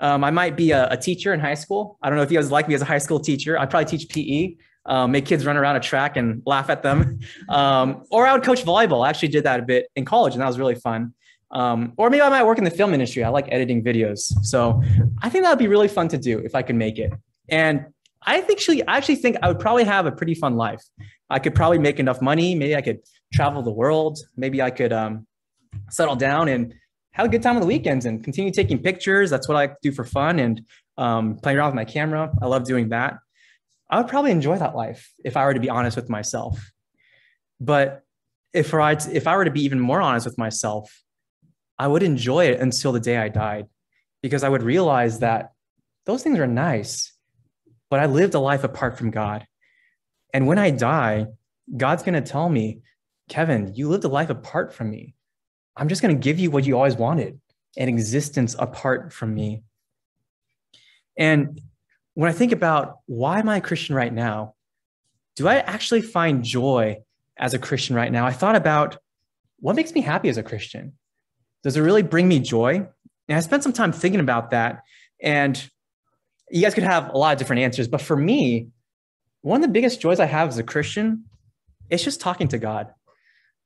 Um, 0.00 0.24
I 0.24 0.30
might 0.30 0.56
be 0.56 0.72
a, 0.72 0.88
a, 0.90 0.96
teacher 0.96 1.32
in 1.32 1.40
high 1.40 1.54
school. 1.54 1.98
I 2.02 2.08
don't 2.08 2.16
know 2.16 2.22
if 2.22 2.30
you 2.30 2.38
guys 2.38 2.50
like 2.50 2.66
me 2.68 2.74
as 2.74 2.82
a 2.82 2.84
high 2.84 2.98
school 2.98 3.20
teacher. 3.20 3.58
I'd 3.58 3.70
probably 3.70 3.96
teach 3.96 4.08
PE, 4.08 4.56
um, 4.86 5.12
make 5.12 5.24
kids 5.24 5.46
run 5.46 5.56
around 5.56 5.76
a 5.76 5.80
track 5.80 6.16
and 6.16 6.42
laugh 6.46 6.68
at 6.70 6.82
them. 6.82 7.20
Um, 7.48 8.04
or 8.10 8.26
I 8.26 8.32
would 8.32 8.42
coach 8.42 8.64
volleyball. 8.64 9.06
I 9.06 9.10
actually 9.10 9.28
did 9.28 9.44
that 9.44 9.60
a 9.60 9.62
bit 9.62 9.86
in 9.96 10.04
college, 10.04 10.32
and 10.32 10.42
that 10.42 10.46
was 10.46 10.58
really 10.58 10.74
fun. 10.74 11.14
Um, 11.50 11.92
or 11.96 12.10
maybe 12.10 12.22
I 12.22 12.28
might 12.30 12.42
work 12.44 12.58
in 12.58 12.64
the 12.64 12.70
film 12.70 12.94
industry. 12.94 13.22
I 13.22 13.28
like 13.28 13.46
editing 13.52 13.84
videos. 13.84 14.32
So 14.42 14.82
I 15.22 15.28
think 15.28 15.44
that 15.44 15.50
would 15.50 15.58
be 15.58 15.68
really 15.68 15.88
fun 15.88 16.08
to 16.08 16.18
do 16.18 16.38
if 16.38 16.54
I 16.54 16.62
could 16.62 16.74
make 16.74 16.98
it. 16.98 17.12
And 17.48 17.86
I 18.22 18.40
think 18.40 18.58
actually, 18.58 18.86
I 18.86 18.96
actually 18.96 19.16
think 19.16 19.36
I 19.42 19.48
would 19.48 19.60
probably 19.60 19.84
have 19.84 20.06
a 20.06 20.12
pretty 20.12 20.34
fun 20.34 20.56
life. 20.56 20.82
I 21.30 21.38
could 21.38 21.54
probably 21.54 21.78
make 21.78 22.00
enough 22.00 22.22
money. 22.22 22.54
Maybe 22.54 22.74
I 22.74 22.80
could 22.80 23.00
travel 23.32 23.62
the 23.62 23.72
world. 23.72 24.18
Maybe 24.36 24.62
I 24.62 24.70
could 24.70 24.92
um, 24.92 25.26
settle 25.90 26.16
down 26.16 26.48
and 26.48 26.74
have 27.12 27.26
a 27.26 27.28
good 27.28 27.42
time 27.42 27.56
on 27.56 27.60
the 27.60 27.66
weekends 27.66 28.06
and 28.06 28.24
continue 28.24 28.50
taking 28.50 28.78
pictures. 28.78 29.30
That's 29.30 29.48
what 29.48 29.56
I 29.56 29.74
do 29.82 29.92
for 29.92 30.04
fun 30.04 30.38
and 30.38 30.62
um, 30.96 31.36
playing 31.36 31.58
around 31.58 31.68
with 31.68 31.76
my 31.76 31.84
camera. 31.84 32.32
I 32.42 32.46
love 32.46 32.64
doing 32.64 32.88
that. 32.90 33.18
I 33.90 33.98
would 33.98 34.08
probably 34.08 34.30
enjoy 34.30 34.58
that 34.58 34.74
life 34.74 35.12
if 35.24 35.36
I 35.36 35.44
were 35.44 35.54
to 35.54 35.60
be 35.60 35.70
honest 35.70 35.96
with 35.96 36.08
myself. 36.08 36.72
But 37.60 38.02
if 38.52 38.72
I 38.74 38.92
if 38.92 39.26
I 39.26 39.36
were 39.36 39.44
to 39.44 39.50
be 39.50 39.64
even 39.64 39.80
more 39.80 40.00
honest 40.00 40.26
with 40.26 40.38
myself, 40.38 41.02
I 41.78 41.88
would 41.88 42.02
enjoy 42.02 42.46
it 42.46 42.60
until 42.60 42.92
the 42.92 43.00
day 43.00 43.16
I 43.16 43.28
died, 43.28 43.66
because 44.22 44.44
I 44.44 44.48
would 44.48 44.62
realize 44.62 45.20
that 45.20 45.52
those 46.06 46.22
things 46.22 46.38
are 46.38 46.46
nice, 46.46 47.12
but 47.94 48.00
I 48.00 48.06
lived 48.06 48.34
a 48.34 48.40
life 48.40 48.64
apart 48.64 48.98
from 48.98 49.12
God. 49.12 49.46
And 50.32 50.48
when 50.48 50.58
I 50.58 50.70
die, 50.70 51.26
God's 51.76 52.02
going 52.02 52.20
to 52.20 52.28
tell 52.28 52.48
me, 52.48 52.80
Kevin, 53.28 53.72
you 53.72 53.88
lived 53.88 54.02
a 54.02 54.08
life 54.08 54.30
apart 54.30 54.74
from 54.74 54.90
me. 54.90 55.14
I'm 55.76 55.88
just 55.88 56.02
going 56.02 56.12
to 56.12 56.20
give 56.20 56.40
you 56.40 56.50
what 56.50 56.66
you 56.66 56.74
always 56.74 56.96
wanted 56.96 57.40
an 57.76 57.88
existence 57.88 58.56
apart 58.58 59.12
from 59.12 59.32
me. 59.32 59.62
And 61.16 61.60
when 62.14 62.28
I 62.28 62.32
think 62.32 62.50
about 62.50 62.96
why 63.06 63.38
am 63.38 63.48
I 63.48 63.58
a 63.58 63.60
Christian 63.60 63.94
right 63.94 64.12
now, 64.12 64.56
do 65.36 65.46
I 65.46 65.58
actually 65.58 66.02
find 66.02 66.42
joy 66.42 66.96
as 67.36 67.54
a 67.54 67.60
Christian 67.60 67.94
right 67.94 68.10
now? 68.10 68.26
I 68.26 68.32
thought 68.32 68.56
about 68.56 68.98
what 69.60 69.76
makes 69.76 69.94
me 69.94 70.00
happy 70.00 70.28
as 70.28 70.36
a 70.36 70.42
Christian. 70.42 70.94
Does 71.62 71.76
it 71.76 71.82
really 71.82 72.02
bring 72.02 72.26
me 72.26 72.40
joy? 72.40 72.88
And 73.28 73.38
I 73.38 73.40
spent 73.40 73.62
some 73.62 73.72
time 73.72 73.92
thinking 73.92 74.18
about 74.18 74.50
that. 74.50 74.82
And 75.22 75.70
you 76.50 76.62
guys 76.62 76.74
could 76.74 76.84
have 76.84 77.10
a 77.10 77.18
lot 77.18 77.32
of 77.32 77.38
different 77.38 77.62
answers. 77.62 77.88
But 77.88 78.00
for 78.00 78.16
me, 78.16 78.68
one 79.42 79.60
of 79.60 79.66
the 79.66 79.72
biggest 79.72 80.00
joys 80.00 80.20
I 80.20 80.26
have 80.26 80.48
as 80.48 80.58
a 80.58 80.62
Christian 80.62 81.24
is 81.90 82.02
just 82.02 82.20
talking 82.20 82.48
to 82.48 82.58
God. 82.58 82.92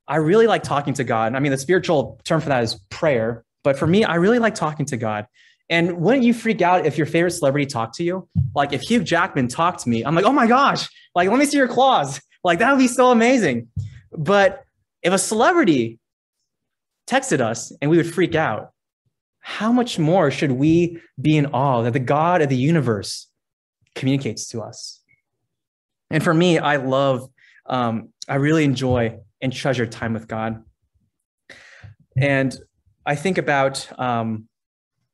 I 0.06 0.16
really 0.16 0.47
like 0.47 0.62
talking 0.62 0.94
to 0.94 1.04
God. 1.04 1.35
I 1.35 1.40
mean, 1.40 1.52
the 1.52 1.58
spiritual 1.58 2.20
term 2.25 2.40
for 2.40 2.49
that 2.49 2.62
is 2.62 2.80
prayer. 2.88 3.44
But 3.62 3.78
for 3.78 3.87
me, 3.87 4.04
I 4.04 4.14
really 4.14 4.38
like 4.38 4.54
talking 4.54 4.87
to 4.87 4.97
God. 4.97 5.26
And 5.70 5.99
wouldn't 5.99 6.25
you 6.25 6.32
freak 6.32 6.62
out 6.62 6.87
if 6.87 6.97
your 6.97 7.06
favorite 7.06 7.32
celebrity 7.32 7.66
talked 7.66 7.97
to 7.97 8.04
you? 8.04 8.26
Like 8.54 8.73
if 8.73 8.80
Hugh 8.80 9.04
Jackman 9.04 9.49
talked 9.49 9.80
to 9.80 9.88
me, 9.88 10.02
I'm 10.02 10.14
like, 10.14 10.25
oh 10.25 10.32
my 10.32 10.47
gosh, 10.47 10.88
like 11.14 11.28
let 11.28 11.38
me 11.38 11.44
see 11.44 11.56
your 11.56 11.68
claws. 11.68 12.20
Like 12.44 12.61
that 12.61 12.70
would 12.70 12.78
be 12.78 12.87
so 12.87 13.11
amazing. 13.11 13.66
But 14.16 14.64
if 15.02 15.12
a 15.12 15.18
celebrity 15.18 15.99
texted 17.11 17.40
us 17.40 17.73
and 17.82 17.90
we 17.90 17.97
would 17.97 18.14
freak 18.14 18.37
out, 18.37 18.70
how 19.48 19.72
much 19.72 19.98
more 19.98 20.30
should 20.30 20.52
we 20.52 21.00
be 21.18 21.38
in 21.38 21.46
awe 21.46 21.80
that 21.80 21.94
the 21.94 21.98
God 21.98 22.42
of 22.42 22.50
the 22.50 22.56
universe 22.56 23.28
communicates 23.94 24.46
to 24.48 24.60
us? 24.60 25.00
And 26.10 26.22
for 26.22 26.34
me, 26.34 26.58
I 26.58 26.76
love, 26.76 27.30
um, 27.64 28.10
I 28.28 28.34
really 28.34 28.64
enjoy 28.64 29.20
and 29.40 29.50
treasure 29.50 29.86
time 29.86 30.12
with 30.12 30.28
God. 30.28 30.62
And 32.14 32.54
I 33.06 33.14
think 33.14 33.38
about 33.38 33.88
um, 33.98 34.48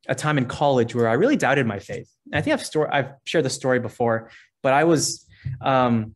a 0.05 0.15
time 0.15 0.37
in 0.37 0.47
college 0.47 0.93
where 0.93 1.07
I 1.07 1.13
really 1.13 1.37
doubted 1.37 1.65
my 1.65 1.79
faith. 1.79 2.11
I 2.33 2.41
think 2.41 2.55
I've 2.55 2.65
story, 2.65 2.89
I've 2.91 3.13
shared 3.23 3.45
the 3.45 3.49
story 3.49 3.79
before, 3.79 4.31
but 4.61 4.73
I 4.73 4.83
was 4.83 5.25
um, 5.61 6.13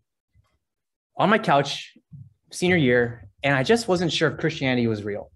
on 1.15 1.29
my 1.29 1.39
couch 1.39 1.97
senior 2.51 2.75
year, 2.75 3.29
and 3.43 3.55
I 3.55 3.63
just 3.63 3.87
wasn't 3.87 4.11
sure 4.11 4.29
if 4.29 4.37
Christianity 4.39 4.87
was 4.87 5.03
real. 5.03 5.31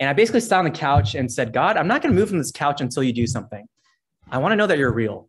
And 0.00 0.08
I 0.08 0.14
basically 0.14 0.40
sat 0.40 0.58
on 0.58 0.64
the 0.64 0.70
couch 0.70 1.14
and 1.14 1.30
said, 1.30 1.52
God, 1.52 1.76
I'm 1.76 1.86
not 1.86 2.00
going 2.02 2.14
to 2.14 2.18
move 2.18 2.30
from 2.30 2.38
this 2.38 2.50
couch 2.50 2.80
until 2.80 3.02
you 3.02 3.12
do 3.12 3.26
something. 3.26 3.66
I 4.30 4.38
want 4.38 4.52
to 4.52 4.56
know 4.56 4.66
that 4.66 4.78
you're 4.78 4.92
real. 4.92 5.28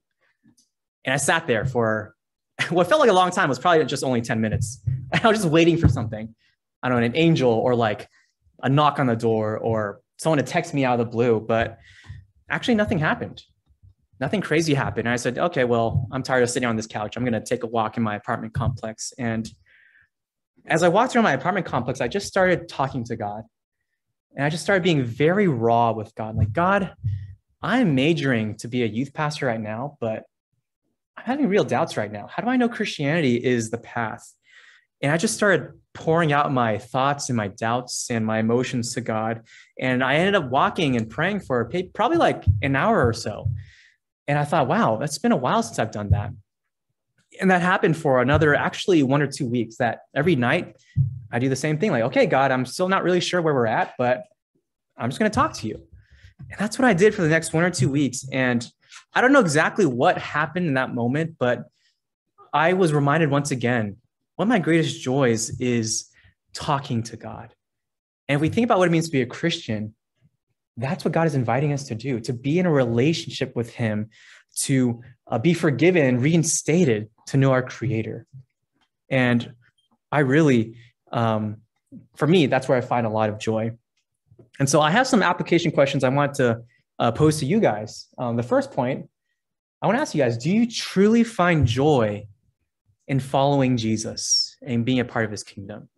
And 1.03 1.13
I 1.13 1.17
sat 1.17 1.45
there 1.45 1.65
for 1.65 2.15
what 2.69 2.87
felt 2.87 3.01
like 3.01 3.09
a 3.09 3.13
long 3.13 3.31
time 3.31 3.49
was 3.49 3.59
probably 3.59 3.83
just 3.85 4.03
only 4.03 4.21
10 4.21 4.39
minutes. 4.39 4.81
I 5.23 5.27
was 5.27 5.39
just 5.39 5.49
waiting 5.51 5.77
for 5.77 5.89
something. 5.89 6.33
I 6.81 6.89
don't 6.89 7.01
know, 7.01 7.05
an 7.05 7.15
angel 7.15 7.51
or 7.51 7.75
like 7.75 8.07
a 8.63 8.69
knock 8.69 8.97
on 8.97 9.07
the 9.07 9.15
door 9.15 9.57
or 9.57 10.01
someone 10.17 10.37
to 10.37 10.43
text 10.43 10.73
me 10.73 10.85
out 10.85 10.99
of 10.99 11.05
the 11.05 11.11
blue. 11.11 11.41
But 11.41 11.77
actually 12.49 12.75
nothing 12.75 12.97
happened. 12.97 13.43
Nothing 14.21 14.39
crazy 14.39 14.73
happened. 14.73 15.07
And 15.07 15.13
I 15.13 15.17
said, 15.17 15.37
okay, 15.37 15.63
well, 15.65 16.07
I'm 16.11 16.23
tired 16.23 16.43
of 16.43 16.49
sitting 16.49 16.69
on 16.69 16.75
this 16.75 16.87
couch. 16.87 17.17
I'm 17.17 17.23
going 17.23 17.33
to 17.33 17.41
take 17.41 17.63
a 17.63 17.67
walk 17.67 17.97
in 17.97 18.03
my 18.03 18.15
apartment 18.15 18.53
complex. 18.53 19.13
And 19.17 19.49
as 20.65 20.83
I 20.83 20.87
walked 20.87 21.15
around 21.15 21.23
my 21.23 21.33
apartment 21.33 21.65
complex, 21.65 21.99
I 21.99 22.07
just 22.07 22.27
started 22.27 22.69
talking 22.69 23.03
to 23.05 23.15
God. 23.15 23.43
And 24.35 24.45
I 24.45 24.50
just 24.50 24.63
started 24.63 24.83
being 24.83 25.03
very 25.03 25.47
raw 25.47 25.91
with 25.91 26.15
God. 26.15 26.35
Like, 26.35 26.53
God, 26.53 26.93
I'm 27.61 27.95
majoring 27.95 28.55
to 28.57 28.67
be 28.67 28.83
a 28.83 28.88
youth 28.88 29.13
pastor 29.13 29.45
right 29.45 29.59
now, 29.59 29.97
but 30.00 30.23
I'm 31.17 31.25
having 31.25 31.47
real 31.47 31.63
doubts 31.63 31.97
right 31.97 32.11
now. 32.11 32.27
How 32.27 32.41
do 32.41 32.50
I 32.50 32.57
know 32.57 32.69
Christianity 32.69 33.35
is 33.35 33.69
the 33.69 33.77
path? 33.77 34.33
And 35.01 35.11
I 35.11 35.17
just 35.17 35.35
started 35.35 35.73
pouring 35.93 36.31
out 36.31 36.51
my 36.51 36.77
thoughts 36.77 37.29
and 37.29 37.35
my 37.35 37.50
doubts 37.50 38.09
and 38.09 38.25
my 38.25 38.39
emotions 38.39 38.93
to 38.93 39.01
God. 39.01 39.41
And 39.79 40.03
I 40.03 40.15
ended 40.15 40.35
up 40.35 40.50
walking 40.50 40.95
and 40.95 41.09
praying 41.09 41.41
for 41.41 41.69
probably 41.93 42.17
like 42.17 42.43
an 42.61 42.75
hour 42.75 43.05
or 43.05 43.13
so. 43.13 43.51
And 44.27 44.39
I 44.39 44.45
thought, 44.45 44.67
wow, 44.67 44.97
that's 44.97 45.17
been 45.17 45.31
a 45.31 45.38
while 45.38 45.63
since 45.63 45.79
I've 45.79 45.91
done 45.91 46.11
that. 46.11 46.31
And 47.41 47.50
that 47.50 47.62
happened 47.62 47.98
for 47.98 48.21
another 48.21 48.53
actually 48.53 49.01
one 49.01 49.21
or 49.21 49.27
two 49.27 49.48
weeks 49.48 49.77
that 49.77 50.01
every 50.15 50.36
night 50.36 50.77
I 51.31 51.39
do 51.39 51.50
the 51.50 51.55
same 51.55 51.79
thing 51.79 51.91
like, 51.91 52.03
okay, 52.03 52.27
God, 52.27 52.51
I'm 52.51 52.65
still 52.65 52.88
not 52.88 53.03
really 53.03 53.19
sure 53.19 53.41
where 53.41 53.53
we're 53.53 53.65
at, 53.65 53.95
but 53.98 54.24
I'm 54.95 55.10
just 55.10 55.19
going 55.19 55.29
to 55.29 55.36
talk 55.36 55.53
to 55.53 55.67
you. 55.67 55.81
And 56.39 56.60
that's 56.60 56.77
what 56.77 56.88
I 56.88 56.93
did 56.93 57.15
for 57.15 57.24
the 57.24 57.29
next 57.29 57.51
one 57.51 57.63
or 57.63 57.71
two 57.71 57.89
weeks. 57.89 58.27
And 58.31 58.65
I 59.13 59.21
don't 59.21 59.33
know 59.33 59.39
exactly 59.39 59.86
what 59.86 60.17
happened 60.19 60.67
in 60.67 60.75
that 60.75 60.93
moment, 60.93 61.36
but 61.39 61.65
I 62.53 62.74
was 62.74 62.93
reminded 62.93 63.31
once 63.31 63.51
again 63.51 63.98
one 64.36 64.48
of 64.48 64.50
my 64.50 64.60
greatest 64.60 65.01
joys 65.01 65.60
is 65.60 66.10
talking 66.53 67.03
to 67.03 67.17
God. 67.17 67.53
And 68.27 68.36
if 68.36 68.41
we 68.41 68.50
think 68.50 68.65
about 68.65 68.77
what 68.77 68.88
it 68.88 68.91
means 68.91 69.05
to 69.05 69.12
be 69.12 69.21
a 69.21 69.25
Christian, 69.25 69.93
that's 70.77 71.03
what 71.03 71.12
God 71.12 71.27
is 71.27 71.36
inviting 71.36 71.74
us 71.74 71.86
to 71.86 71.95
do 71.95 72.19
to 72.21 72.33
be 72.33 72.60
in 72.60 72.65
a 72.65 72.71
relationship 72.71 73.55
with 73.55 73.74
Him, 73.74 74.10
to 74.57 75.01
uh, 75.27 75.38
be 75.38 75.53
forgiven 75.53 76.19
reinstated, 76.19 77.10
to 77.31 77.38
know 77.38 77.51
our 77.51 77.63
Creator. 77.63 78.25
And 79.09 79.53
I 80.11 80.19
really, 80.19 80.75
um, 81.11 81.57
for 82.15 82.27
me, 82.27 82.45
that's 82.45 82.67
where 82.67 82.77
I 82.77 82.81
find 82.81 83.07
a 83.07 83.09
lot 83.09 83.29
of 83.29 83.39
joy. 83.39 83.71
And 84.59 84.69
so 84.69 84.81
I 84.81 84.91
have 84.91 85.07
some 85.07 85.23
application 85.23 85.71
questions 85.71 86.03
I 86.03 86.09
want 86.09 86.33
to 86.35 86.61
uh, 87.00 87.11
pose 87.11 87.39
to 87.39 87.45
you 87.45 87.59
guys. 87.59 88.07
Um, 88.17 88.35
the 88.35 88.43
first 88.43 88.71
point, 88.71 89.09
I 89.81 89.88
want 89.88 89.97
to 89.97 90.01
ask 90.01 90.13
you 90.13 90.21
guys 90.21 90.38
do 90.38 90.51
you 90.51 90.69
truly 90.69 91.23
find 91.23 91.65
joy 91.65 92.27
in 93.07 93.19
following 93.19 93.77
Jesus 93.77 94.57
and 94.61 94.85
being 94.85 95.00
a 95.00 95.05
part 95.05 95.25
of 95.25 95.31
his 95.31 95.43
kingdom. 95.43 95.89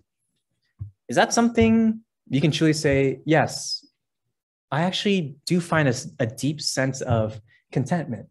Is 1.10 1.16
that 1.16 1.34
something 1.34 2.00
you 2.30 2.42
can 2.42 2.52
truly 2.52 2.74
say, 2.74 3.20
yes, 3.26 3.86
I 4.72 4.84
actually 4.84 5.36
do 5.46 5.60
find 5.60 5.90
a, 5.90 5.96
a 6.20 6.28
deep 6.28 6.62
sense 6.62 7.02
of 7.02 7.42
contentment 7.72 8.28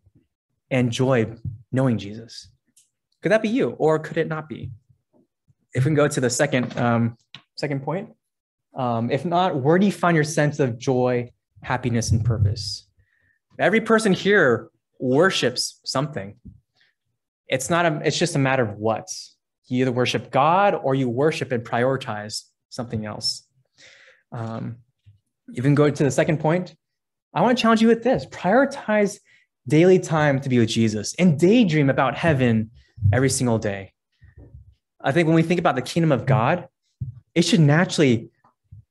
and 0.71 0.90
joy 0.90 1.35
knowing 1.73 1.99
Jesus? 1.99 2.51
Could 3.23 3.33
that 3.33 3.43
be 3.43 3.49
you, 3.49 3.71
or 3.79 3.99
could 3.99 4.17
it 4.17 4.29
not 4.29 4.49
be? 4.49 4.71
If 5.75 5.85
we 5.85 5.88
can 5.88 5.95
go 5.95 6.09
to 6.09 6.21
the 6.21 6.31
second 6.31 6.76
um, 6.76 7.17
second 7.57 7.83
point, 7.83 8.11
um, 8.75 9.11
if 9.11 9.25
not, 9.25 9.57
where 9.57 9.79
do 9.79 9.87
you 9.87 9.93
find 9.93 10.14
your 10.14 10.25
sense 10.25 10.61
of 10.61 10.79
joy, 10.79 11.31
happiness, 11.62 12.11
and 12.11 12.25
purpose? 12.25 12.87
Every 13.59 13.81
person 13.81 14.12
here 14.12 14.71
worships 14.99 15.81
something. 15.85 16.37
It's 17.49 17.71
not 17.71 17.87
a 17.87 18.02
it's 18.05 18.19
just 18.19 18.35
a 18.35 18.38
matter 18.38 18.64
of 18.64 18.76
what. 18.76 19.09
You 19.67 19.83
either 19.83 19.93
worship 19.93 20.31
god 20.31 20.75
or 20.75 20.95
you 20.95 21.09
worship 21.09 21.52
and 21.52 21.64
prioritize 21.64 22.43
something 22.69 23.07
else. 23.07 23.47
Um, 24.33 24.79
even 25.55 25.75
go 25.75 25.91
to 25.91 26.05
the 26.05 26.11
second 26.11 26.41
point 26.41 26.75
i 27.35 27.41
want 27.41 27.57
to 27.57 27.61
challenge 27.61 27.83
you 27.83 27.88
with 27.88 28.02
this. 28.02 28.26
Prioritize 28.26 29.19
daily 29.69 29.99
time 29.99 30.41
to 30.41 30.49
be 30.49 30.59
with 30.59 30.69
jesus 30.69 31.14
and 31.19 31.38
daydream 31.38 31.88
about 31.88 32.17
heaven 32.17 32.71
every 33.12 33.30
single 33.30 33.59
day 33.59 33.92
i 35.00 35.12
think 35.12 35.26
when 35.26 35.35
we 35.35 35.42
think 35.42 35.61
about 35.61 35.76
the 35.76 35.82
kingdom 35.82 36.12
of 36.12 36.26
god 36.26 36.68
it 37.35 37.42
should 37.42 37.61
naturally 37.61 38.30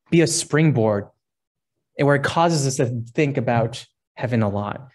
be 0.09 0.21
a 0.21 0.27
springboard 0.27 1.07
and 1.97 2.07
where 2.07 2.15
it 2.15 2.23
causes 2.23 2.65
us 2.65 2.77
to 2.77 3.03
think 3.13 3.37
about 3.37 3.85
heaven 4.15 4.41
a 4.41 4.49
lot 4.49 4.89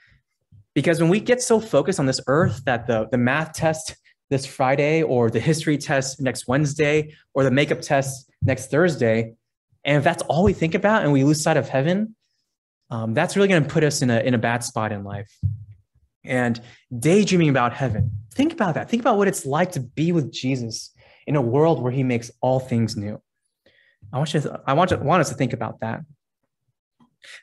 because 0.76 1.00
when 1.00 1.08
we 1.08 1.20
get 1.20 1.40
so 1.40 1.58
focused 1.58 1.98
on 1.98 2.04
this 2.04 2.20
earth 2.26 2.62
that 2.66 2.86
the, 2.86 3.08
the 3.10 3.16
math 3.16 3.54
test 3.54 3.96
this 4.28 4.44
Friday 4.44 5.02
or 5.02 5.30
the 5.30 5.40
history 5.40 5.78
test 5.78 6.20
next 6.20 6.46
Wednesday 6.46 7.14
or 7.32 7.44
the 7.44 7.50
makeup 7.50 7.80
test 7.80 8.30
next 8.42 8.70
Thursday, 8.70 9.32
and 9.84 9.96
if 9.96 10.04
that's 10.04 10.22
all 10.24 10.44
we 10.44 10.52
think 10.52 10.74
about 10.74 11.02
and 11.02 11.12
we 11.12 11.24
lose 11.24 11.42
sight 11.42 11.56
of 11.56 11.66
heaven, 11.66 12.14
um, 12.90 13.14
that's 13.14 13.36
really 13.36 13.48
going 13.48 13.62
to 13.62 13.68
put 13.68 13.84
us 13.84 14.02
in 14.02 14.10
a, 14.10 14.20
in 14.20 14.34
a 14.34 14.38
bad 14.38 14.62
spot 14.62 14.92
in 14.92 15.02
life. 15.02 15.34
And 16.26 16.60
daydreaming 16.98 17.48
about 17.48 17.72
heaven, 17.72 18.10
think 18.34 18.52
about 18.52 18.74
that. 18.74 18.88
Think 18.90 19.02
about 19.02 19.16
what 19.16 19.28
it's 19.28 19.46
like 19.46 19.72
to 19.72 19.80
be 19.80 20.12
with 20.12 20.32
Jesus 20.32 20.90
in 21.26 21.36
a 21.36 21.42
world 21.42 21.82
where 21.82 21.92
he 21.92 22.02
makes 22.02 22.30
all 22.40 22.60
things 22.60 22.96
new. 22.96 23.20
I 24.12 24.18
want 24.18 24.34
you 24.34 24.40
to, 24.40 24.60
I 24.66 24.74
want, 24.74 25.02
want 25.02 25.20
us 25.20 25.28
to 25.30 25.34
think 25.34 25.52
about 25.52 25.80
that. 25.80 26.00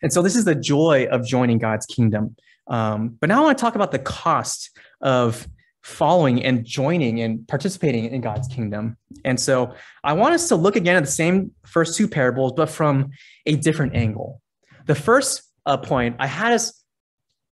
And 0.02 0.14
so 0.14 0.22
this 0.22 0.36
is 0.36 0.46
the 0.46 0.56
joy 0.56 1.08
of 1.12 1.26
joining 1.26 1.58
God's 1.58 1.86
kingdom. 1.86 2.36
Um, 2.68 3.18
but 3.20 3.28
now 3.28 3.42
I 3.42 3.46
want 3.46 3.58
to 3.58 3.62
talk 3.62 3.76
about 3.76 3.92
the 3.92 4.00
cost 4.00 4.72
of 5.02 5.48
following 5.84 6.44
and 6.44 6.64
joining 6.64 7.20
and 7.20 7.46
participating 7.48 8.06
in 8.06 8.22
God's 8.22 8.48
kingdom. 8.48 8.96
And 9.26 9.38
so 9.38 9.76
I 10.04 10.14
want 10.14 10.34
us 10.34 10.48
to 10.48 10.56
look 10.56 10.78
again 10.78 10.96
at 10.96 11.04
the 11.04 11.12
same 11.12 11.52
first 11.66 11.98
two 11.98 12.08
parables, 12.08 12.54
but 12.56 12.70
from 12.70 13.12
a 13.46 13.58
different 13.58 13.96
angle. 13.96 14.42
The 14.86 14.96
first 14.96 15.44
uh, 15.66 15.78
point, 15.78 16.16
I 16.20 16.28
had 16.28 16.54
us 16.54 16.83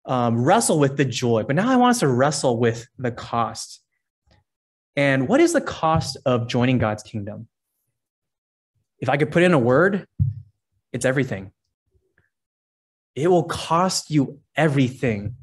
um, 0.07 0.43
wrestle 0.43 0.79
with 0.79 0.97
the 0.97 1.05
joy, 1.05 1.43
but 1.43 1.55
now 1.55 1.69
I 1.69 1.75
want 1.75 1.91
us 1.91 1.99
to 1.99 2.07
wrestle 2.07 2.57
with 2.57 2.87
the 2.97 3.11
cost. 3.11 3.81
And 4.95 5.27
what 5.27 5.39
is 5.39 5.53
the 5.53 5.61
cost 5.61 6.17
of 6.25 6.47
joining 6.47 6.79
God's 6.79 7.03
kingdom? 7.03 7.47
If 8.99 9.09
I 9.09 9.17
could 9.17 9.31
put 9.31 9.43
in 9.43 9.53
a 9.53 9.59
word, 9.59 10.07
it's 10.91 11.05
everything. 11.05 11.51
It 13.15 13.27
will 13.27 13.43
cost 13.43 14.09
you 14.09 14.39
everything 14.55 15.35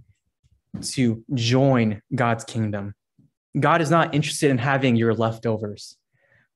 to 0.83 1.23
join 1.35 2.03
God's 2.15 2.45
kingdom. 2.45 2.95
God 3.59 3.81
is 3.81 3.91
not 3.91 4.15
interested 4.15 4.51
in 4.51 4.59
having 4.59 4.97
your 4.97 5.15
leftovers. 5.15 5.97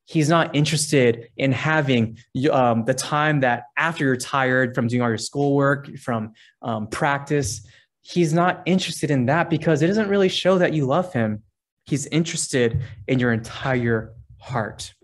He's 0.06 0.28
not 0.28 0.56
interested 0.56 1.28
in 1.36 1.52
having 1.52 2.18
um, 2.50 2.84
the 2.84 2.94
time 2.94 3.40
that 3.40 3.64
after 3.76 4.04
you're 4.04 4.16
tired 4.16 4.74
from 4.74 4.88
doing 4.88 5.02
all 5.02 5.08
your 5.08 5.18
schoolwork, 5.18 5.98
from 5.98 6.32
um, 6.62 6.88
practice. 6.88 7.66
He's 8.08 8.32
not 8.32 8.62
interested 8.64 9.10
in 9.10 9.26
that 9.26 9.50
because 9.50 9.82
it 9.82 9.86
doesn't 9.86 10.08
really 10.08 10.30
show 10.30 10.56
that 10.56 10.72
you 10.72 10.86
love 10.86 11.12
him. 11.12 11.42
He's 11.84 12.06
interested 12.06 12.80
in 13.06 13.18
your 13.18 13.34
entire 13.34 14.14
heart. 14.38 14.94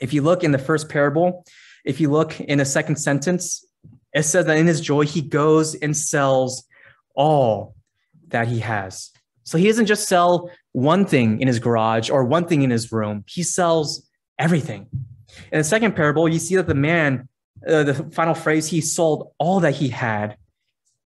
If 0.00 0.12
you 0.12 0.22
look 0.22 0.44
in 0.44 0.52
the 0.52 0.58
first 0.58 0.88
parable, 0.88 1.44
if 1.84 2.00
you 2.00 2.10
look 2.10 2.38
in 2.38 2.58
the 2.58 2.64
second 2.64 2.94
sentence, 2.94 3.66
it 4.14 4.22
says 4.22 4.46
that 4.46 4.56
in 4.56 4.68
his 4.68 4.80
joy, 4.80 5.04
he 5.04 5.20
goes 5.20 5.74
and 5.74 5.96
sells 5.96 6.62
all 7.16 7.74
that 8.28 8.46
he 8.46 8.60
has. 8.60 9.10
So 9.42 9.58
he 9.58 9.66
doesn't 9.66 9.86
just 9.86 10.08
sell 10.08 10.48
one 10.70 11.06
thing 11.06 11.40
in 11.40 11.48
his 11.48 11.58
garage 11.58 12.08
or 12.08 12.24
one 12.24 12.46
thing 12.46 12.62
in 12.62 12.70
his 12.70 12.92
room, 12.92 13.24
he 13.26 13.42
sells 13.42 14.08
everything. 14.38 14.86
In 15.50 15.58
the 15.58 15.64
second 15.64 15.96
parable, 15.96 16.28
you 16.28 16.38
see 16.38 16.54
that 16.54 16.68
the 16.68 16.74
man, 16.74 17.28
uh, 17.66 17.82
the 17.82 17.94
final 18.12 18.34
phrase, 18.34 18.68
he 18.68 18.80
sold 18.80 19.32
all 19.38 19.58
that 19.60 19.74
he 19.74 19.88
had 19.88 20.36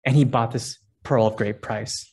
and 0.03 0.15
he 0.15 0.23
bought 0.23 0.49
this 0.49 0.80
pearl 1.03 1.27
of 1.27 1.35
great 1.35 1.61
price. 1.61 2.09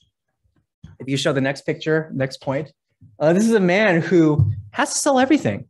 If 0.98 1.08
you 1.08 1.16
show 1.16 1.32
the 1.32 1.40
next 1.40 1.62
picture, 1.62 2.10
next 2.14 2.40
point, 2.40 2.72
uh, 3.18 3.32
this 3.32 3.44
is 3.44 3.52
a 3.52 3.60
man 3.60 4.00
who 4.00 4.52
has 4.70 4.92
to 4.92 4.98
sell 4.98 5.18
everything. 5.18 5.66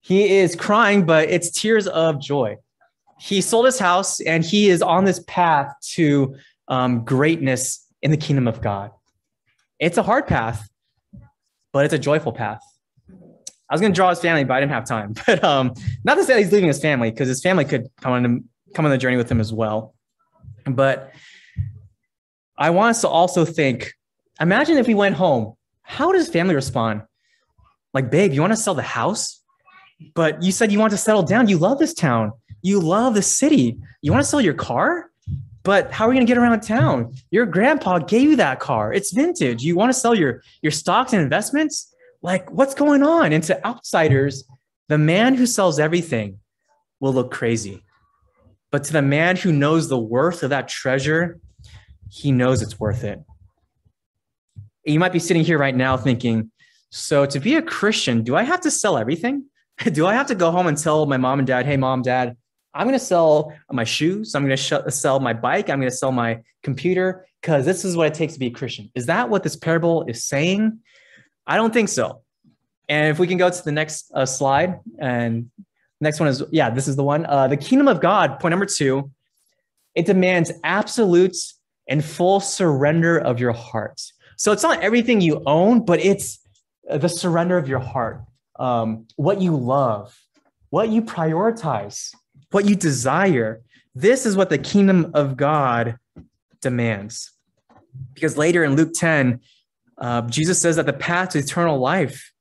He 0.00 0.36
is 0.36 0.54
crying, 0.54 1.06
but 1.06 1.30
it's 1.30 1.50
tears 1.50 1.86
of 1.86 2.20
joy. 2.20 2.58
He 3.18 3.40
sold 3.40 3.64
his 3.64 3.78
house 3.78 4.20
and 4.20 4.44
he 4.44 4.68
is 4.68 4.82
on 4.82 5.04
this 5.04 5.22
path 5.26 5.74
to 5.94 6.36
um, 6.68 7.04
greatness 7.04 7.86
in 8.02 8.10
the 8.10 8.16
kingdom 8.16 8.46
of 8.46 8.60
God. 8.60 8.90
It's 9.78 9.96
a 9.96 10.02
hard 10.02 10.26
path, 10.26 10.68
but 11.72 11.84
it's 11.84 11.94
a 11.94 11.98
joyful 11.98 12.32
path. 12.32 12.60
I 13.10 13.74
was 13.74 13.80
going 13.80 13.92
to 13.92 13.96
draw 13.96 14.10
his 14.10 14.20
family, 14.20 14.44
but 14.44 14.54
I 14.54 14.60
didn't 14.60 14.72
have 14.72 14.84
time. 14.84 15.14
But 15.26 15.42
um, 15.42 15.74
not 16.04 16.16
to 16.16 16.24
say 16.24 16.38
he's 16.38 16.52
leaving 16.52 16.68
his 16.68 16.80
family, 16.80 17.10
because 17.10 17.28
his 17.28 17.42
family 17.42 17.64
could 17.64 17.88
come 18.00 18.12
on 18.12 18.48
come 18.74 18.84
on 18.84 18.90
the 18.90 18.98
journey 18.98 19.16
with 19.16 19.30
him 19.30 19.40
as 19.40 19.52
well. 19.52 19.94
But 20.66 21.12
I 22.56 22.70
want 22.70 22.90
us 22.90 23.00
to 23.02 23.08
also 23.08 23.44
think: 23.44 23.92
imagine 24.40 24.78
if 24.78 24.86
we 24.86 24.94
went 24.94 25.16
home. 25.16 25.54
How 25.82 26.12
does 26.12 26.28
family 26.28 26.54
respond? 26.54 27.02
Like, 27.92 28.10
babe, 28.10 28.32
you 28.32 28.40
want 28.40 28.52
to 28.52 28.56
sell 28.56 28.74
the 28.74 28.82
house, 28.82 29.40
but 30.14 30.42
you 30.42 30.50
said 30.50 30.72
you 30.72 30.78
want 30.78 30.92
to 30.92 30.96
settle 30.96 31.22
down. 31.22 31.48
You 31.48 31.58
love 31.58 31.78
this 31.78 31.94
town. 31.94 32.32
You 32.62 32.80
love 32.80 33.14
the 33.14 33.22
city. 33.22 33.78
You 34.02 34.10
want 34.10 34.24
to 34.24 34.28
sell 34.28 34.40
your 34.40 34.54
car? 34.54 35.10
But 35.62 35.92
how 35.92 36.04
are 36.04 36.08
we 36.08 36.14
going 36.14 36.26
to 36.26 36.30
get 36.30 36.38
around 36.38 36.60
town? 36.60 37.14
Your 37.30 37.46
grandpa 37.46 37.98
gave 37.98 38.30
you 38.30 38.36
that 38.36 38.60
car. 38.60 38.92
It's 38.92 39.12
vintage. 39.12 39.62
You 39.62 39.76
want 39.76 39.92
to 39.92 39.98
sell 39.98 40.14
your, 40.14 40.42
your 40.60 40.72
stocks 40.72 41.12
and 41.12 41.22
investments? 41.22 41.94
Like, 42.20 42.50
what's 42.50 42.74
going 42.74 43.02
on? 43.02 43.32
And 43.32 43.42
to 43.44 43.66
outsiders, 43.66 44.44
the 44.88 44.98
man 44.98 45.34
who 45.34 45.46
sells 45.46 45.78
everything 45.78 46.38
will 47.00 47.14
look 47.14 47.30
crazy. 47.30 47.82
But 48.70 48.84
to 48.84 48.92
the 48.92 49.02
man 49.02 49.36
who 49.36 49.52
knows 49.52 49.88
the 49.88 49.98
worth 49.98 50.42
of 50.42 50.50
that 50.50 50.68
treasure, 50.68 51.38
he 52.10 52.32
knows 52.32 52.62
it's 52.62 52.78
worth 52.78 53.04
it. 53.04 53.20
You 54.84 54.98
might 54.98 55.12
be 55.12 55.18
sitting 55.18 55.44
here 55.44 55.58
right 55.58 55.74
now 55.74 55.96
thinking, 55.96 56.50
so 56.90 57.26
to 57.26 57.40
be 57.40 57.56
a 57.56 57.62
Christian, 57.62 58.22
do 58.22 58.36
I 58.36 58.42
have 58.42 58.60
to 58.62 58.70
sell 58.70 58.98
everything? 58.98 59.46
do 59.92 60.06
I 60.06 60.14
have 60.14 60.26
to 60.28 60.34
go 60.34 60.50
home 60.50 60.66
and 60.66 60.78
tell 60.78 61.06
my 61.06 61.16
mom 61.16 61.38
and 61.38 61.46
dad, 61.46 61.66
hey, 61.66 61.76
mom, 61.76 62.02
dad, 62.02 62.36
I'm 62.74 62.86
going 62.86 62.98
to 62.98 63.04
sell 63.04 63.52
my 63.70 63.84
shoes. 63.84 64.34
I'm 64.34 64.44
going 64.44 64.56
to 64.56 64.62
sh- 64.62 64.94
sell 64.94 65.20
my 65.20 65.32
bike. 65.32 65.70
I'm 65.70 65.78
going 65.78 65.90
to 65.90 65.96
sell 65.96 66.12
my 66.12 66.40
computer 66.62 67.26
because 67.40 67.64
this 67.64 67.84
is 67.84 67.96
what 67.96 68.08
it 68.08 68.14
takes 68.14 68.32
to 68.34 68.38
be 68.38 68.46
a 68.46 68.50
Christian. 68.50 68.90
Is 68.94 69.06
that 69.06 69.28
what 69.28 69.42
this 69.42 69.54
parable 69.54 70.04
is 70.04 70.24
saying? 70.24 70.80
I 71.46 71.56
don't 71.56 71.72
think 71.72 71.88
so. 71.88 72.22
And 72.88 73.08
if 73.08 73.18
we 73.18 73.26
can 73.26 73.38
go 73.38 73.48
to 73.48 73.64
the 73.64 73.72
next 73.72 74.10
uh, 74.14 74.26
slide, 74.26 74.80
and 74.98 75.50
next 76.00 76.20
one 76.20 76.28
is 76.28 76.42
yeah, 76.50 76.68
this 76.68 76.88
is 76.88 76.96
the 76.96 77.04
one. 77.04 77.26
Uh, 77.26 77.48
the 77.48 77.56
kingdom 77.56 77.88
of 77.88 78.00
God. 78.00 78.40
Point 78.40 78.50
number 78.50 78.66
two. 78.66 79.10
It 79.94 80.06
demands 80.06 80.50
absolute 80.64 81.36
and 81.88 82.04
full 82.04 82.40
surrender 82.40 83.18
of 83.18 83.40
your 83.40 83.52
heart. 83.52 84.00
So 84.36 84.52
it's 84.52 84.62
not 84.62 84.80
everything 84.80 85.20
you 85.20 85.42
own, 85.46 85.84
but 85.84 86.00
it's 86.00 86.40
the 86.88 87.08
surrender 87.08 87.56
of 87.56 87.68
your 87.68 87.78
heart, 87.78 88.22
um, 88.58 89.06
what 89.16 89.40
you 89.40 89.56
love, 89.56 90.18
what 90.70 90.88
you 90.88 91.02
prioritize 91.02 92.12
what 92.54 92.66
you 92.66 92.76
desire. 92.76 93.60
This 93.96 94.24
is 94.24 94.36
what 94.36 94.48
the 94.48 94.58
kingdom 94.58 95.10
of 95.14 95.36
God 95.36 95.98
demands. 96.60 97.32
Because 98.14 98.36
later 98.38 98.62
in 98.62 98.76
Luke 98.76 98.92
10, 98.94 99.40
uh, 99.98 100.22
Jesus 100.22 100.60
says 100.60 100.76
that 100.76 100.86
the 100.86 100.92
path 100.92 101.30
to 101.30 101.38
eternal 101.38 101.78
life 101.78 102.32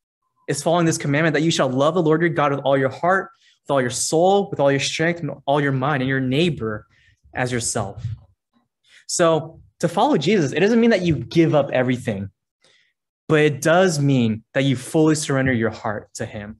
is 0.47 0.62
following 0.62 0.86
this 0.86 0.99
commandment 0.99 1.34
that 1.34 1.41
you 1.41 1.49
shall 1.49 1.67
love 1.67 1.95
the 1.95 2.01
Lord 2.01 2.21
your 2.21 2.29
God 2.29 2.51
with 2.51 2.62
all 2.62 2.77
your 2.77 2.89
heart, 2.89 3.32
with 3.63 3.71
all 3.71 3.82
your 3.82 3.89
soul, 3.89 4.49
with 4.51 4.60
all 4.60 4.71
your 4.71 4.79
strength, 4.79 5.21
and 5.21 5.32
all 5.47 5.60
your 5.60 5.71
mind, 5.71 6.03
and 6.03 6.10
your 6.10 6.19
neighbor 6.19 6.86
as 7.34 7.51
yourself. 7.51 8.06
So 9.13 9.60
to 9.80 9.88
follow 9.88 10.17
Jesus, 10.17 10.54
it 10.54 10.60
doesn't 10.60 10.82
mean 10.82 10.89
that 10.89 11.04
you 11.04 11.15
give 11.15 11.54
up 11.54 11.69
everything, 11.69 12.32
but 13.28 13.41
it 13.41 13.62
does 13.62 13.99
mean 13.99 14.43
that 14.56 14.63
you 14.63 14.76
fully 14.76 15.13
surrender 15.13 15.54
your 15.54 15.69
heart 15.69 16.12
to 16.15 16.26
Him, 16.26 16.58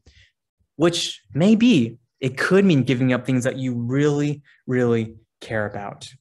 which 0.76 1.24
may 1.34 1.56
be 1.56 1.98
it 2.20 2.38
could 2.38 2.64
mean 2.64 2.84
giving 2.84 3.12
up 3.12 3.26
things 3.26 3.46
that 3.46 3.58
you 3.58 3.74
really, 3.74 4.44
really 4.68 5.16
care 5.42 5.66
about. 5.66 6.14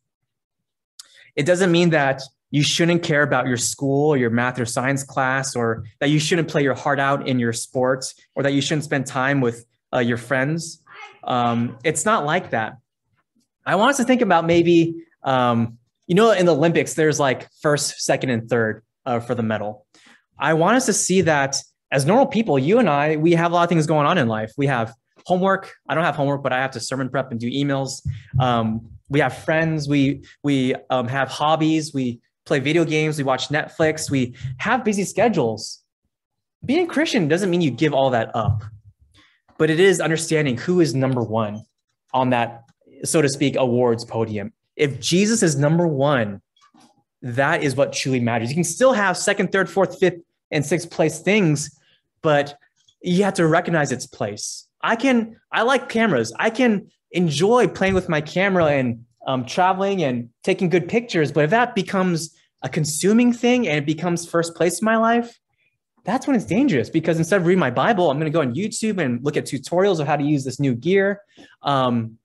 It 1.36 1.44
doesn't 1.44 1.70
mean 1.70 1.90
that 1.90 2.22
you 2.50 2.62
shouldn't 2.62 3.02
care 3.02 3.22
about 3.22 3.46
your 3.46 3.58
school 3.58 4.08
or 4.08 4.16
your 4.16 4.30
math 4.30 4.58
or 4.58 4.64
science 4.64 5.04
class, 5.04 5.54
or 5.54 5.84
that 6.00 6.08
you 6.08 6.18
shouldn't 6.18 6.48
play 6.48 6.62
your 6.62 6.74
heart 6.74 6.98
out 6.98 7.28
in 7.28 7.38
your 7.38 7.52
sports, 7.52 8.14
or 8.34 8.42
that 8.42 8.54
you 8.54 8.62
shouldn't 8.62 8.84
spend 8.84 9.04
time 9.04 9.42
with 9.42 9.66
uh, 9.92 9.98
your 9.98 10.16
friends. 10.16 10.80
Um, 11.24 11.76
it's 11.84 12.06
not 12.06 12.24
like 12.24 12.52
that. 12.52 12.78
I 13.66 13.76
want 13.76 13.90
us 13.90 13.96
to 13.98 14.04
think 14.04 14.22
about 14.22 14.46
maybe, 14.46 15.04
um, 15.22 15.76
you 16.12 16.16
know, 16.16 16.30
in 16.30 16.44
the 16.44 16.54
Olympics, 16.54 16.92
there's 16.92 17.18
like 17.18 17.48
first, 17.62 18.02
second, 18.02 18.28
and 18.28 18.46
third 18.46 18.82
uh, 19.06 19.18
for 19.18 19.34
the 19.34 19.42
medal. 19.42 19.86
I 20.38 20.52
want 20.52 20.76
us 20.76 20.84
to 20.84 20.92
see 20.92 21.22
that 21.22 21.56
as 21.90 22.04
normal 22.04 22.26
people, 22.26 22.58
you 22.58 22.78
and 22.78 22.90
I, 22.90 23.16
we 23.16 23.32
have 23.32 23.50
a 23.50 23.54
lot 23.54 23.62
of 23.62 23.70
things 23.70 23.86
going 23.86 24.06
on 24.06 24.18
in 24.18 24.28
life. 24.28 24.52
We 24.58 24.66
have 24.66 24.92
homework. 25.24 25.72
I 25.88 25.94
don't 25.94 26.04
have 26.04 26.14
homework, 26.14 26.42
but 26.42 26.52
I 26.52 26.60
have 26.60 26.72
to 26.72 26.80
sermon 26.80 27.08
prep 27.08 27.30
and 27.30 27.40
do 27.40 27.50
emails. 27.50 28.06
Um, 28.38 28.90
we 29.08 29.20
have 29.20 29.38
friends. 29.38 29.88
We 29.88 30.22
we 30.42 30.74
um, 30.90 31.08
have 31.08 31.28
hobbies. 31.30 31.94
We 31.94 32.20
play 32.44 32.58
video 32.58 32.84
games. 32.84 33.16
We 33.16 33.24
watch 33.24 33.48
Netflix. 33.48 34.10
We 34.10 34.34
have 34.58 34.84
busy 34.84 35.04
schedules. 35.04 35.82
Being 36.62 36.88
Christian 36.88 37.26
doesn't 37.26 37.48
mean 37.48 37.62
you 37.62 37.70
give 37.70 37.94
all 37.94 38.10
that 38.10 38.36
up, 38.36 38.64
but 39.56 39.70
it 39.70 39.80
is 39.80 39.98
understanding 39.98 40.58
who 40.58 40.82
is 40.82 40.94
number 40.94 41.22
one 41.22 41.64
on 42.12 42.28
that, 42.30 42.64
so 43.02 43.22
to 43.22 43.30
speak, 43.30 43.56
awards 43.56 44.04
podium. 44.04 44.52
If 44.76 45.00
Jesus 45.00 45.42
is 45.42 45.56
number 45.56 45.86
one, 45.86 46.40
that 47.22 47.62
is 47.62 47.76
what 47.76 47.92
truly 47.92 48.20
matters. 48.20 48.48
You 48.48 48.54
can 48.54 48.64
still 48.64 48.92
have 48.92 49.16
second, 49.16 49.52
third, 49.52 49.70
fourth, 49.70 49.98
fifth, 49.98 50.20
and 50.50 50.64
sixth 50.64 50.90
place 50.90 51.20
things, 51.20 51.78
but 52.20 52.56
you 53.02 53.24
have 53.24 53.34
to 53.34 53.46
recognize 53.46 53.92
its 53.92 54.06
place. 54.06 54.66
I 54.82 54.96
can, 54.96 55.36
I 55.52 55.62
like 55.62 55.88
cameras. 55.88 56.32
I 56.38 56.50
can 56.50 56.90
enjoy 57.12 57.68
playing 57.68 57.94
with 57.94 58.08
my 58.08 58.20
camera 58.20 58.66
and 58.66 59.04
um, 59.26 59.44
traveling 59.44 60.02
and 60.02 60.30
taking 60.42 60.68
good 60.68 60.88
pictures. 60.88 61.30
But 61.30 61.44
if 61.44 61.50
that 61.50 61.74
becomes 61.74 62.34
a 62.62 62.68
consuming 62.68 63.32
thing 63.32 63.68
and 63.68 63.78
it 63.78 63.86
becomes 63.86 64.26
first 64.28 64.54
place 64.54 64.80
in 64.80 64.84
my 64.84 64.96
life, 64.96 65.38
that's 66.04 66.26
when 66.26 66.34
it's 66.34 66.44
dangerous 66.44 66.90
because 66.90 67.18
instead 67.18 67.40
of 67.40 67.46
reading 67.46 67.60
my 67.60 67.70
Bible, 67.70 68.10
I'm 68.10 68.18
going 68.18 68.30
to 68.30 68.36
go 68.36 68.40
on 68.40 68.54
YouTube 68.54 69.00
and 69.00 69.24
look 69.24 69.36
at 69.36 69.44
tutorials 69.44 70.00
of 70.00 70.08
how 70.08 70.16
to 70.16 70.24
use 70.24 70.44
this 70.44 70.58
new 70.58 70.74
gear. 70.74 71.20
Um, 71.62 72.18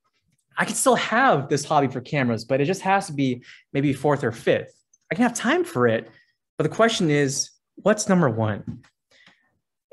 I 0.57 0.65
can 0.65 0.75
still 0.75 0.95
have 0.95 1.49
this 1.49 1.63
hobby 1.63 1.87
for 1.87 2.01
cameras, 2.01 2.43
but 2.43 2.59
it 2.59 2.65
just 2.65 2.81
has 2.81 3.07
to 3.07 3.13
be 3.13 3.43
maybe 3.73 3.93
fourth 3.93 4.23
or 4.23 4.31
fifth. 4.31 4.73
I 5.11 5.15
can 5.15 5.23
have 5.23 5.33
time 5.33 5.63
for 5.63 5.87
it. 5.87 6.09
But 6.57 6.63
the 6.63 6.75
question 6.75 7.11
is, 7.11 7.51
what's 7.75 8.09
number 8.09 8.29
one? 8.29 8.83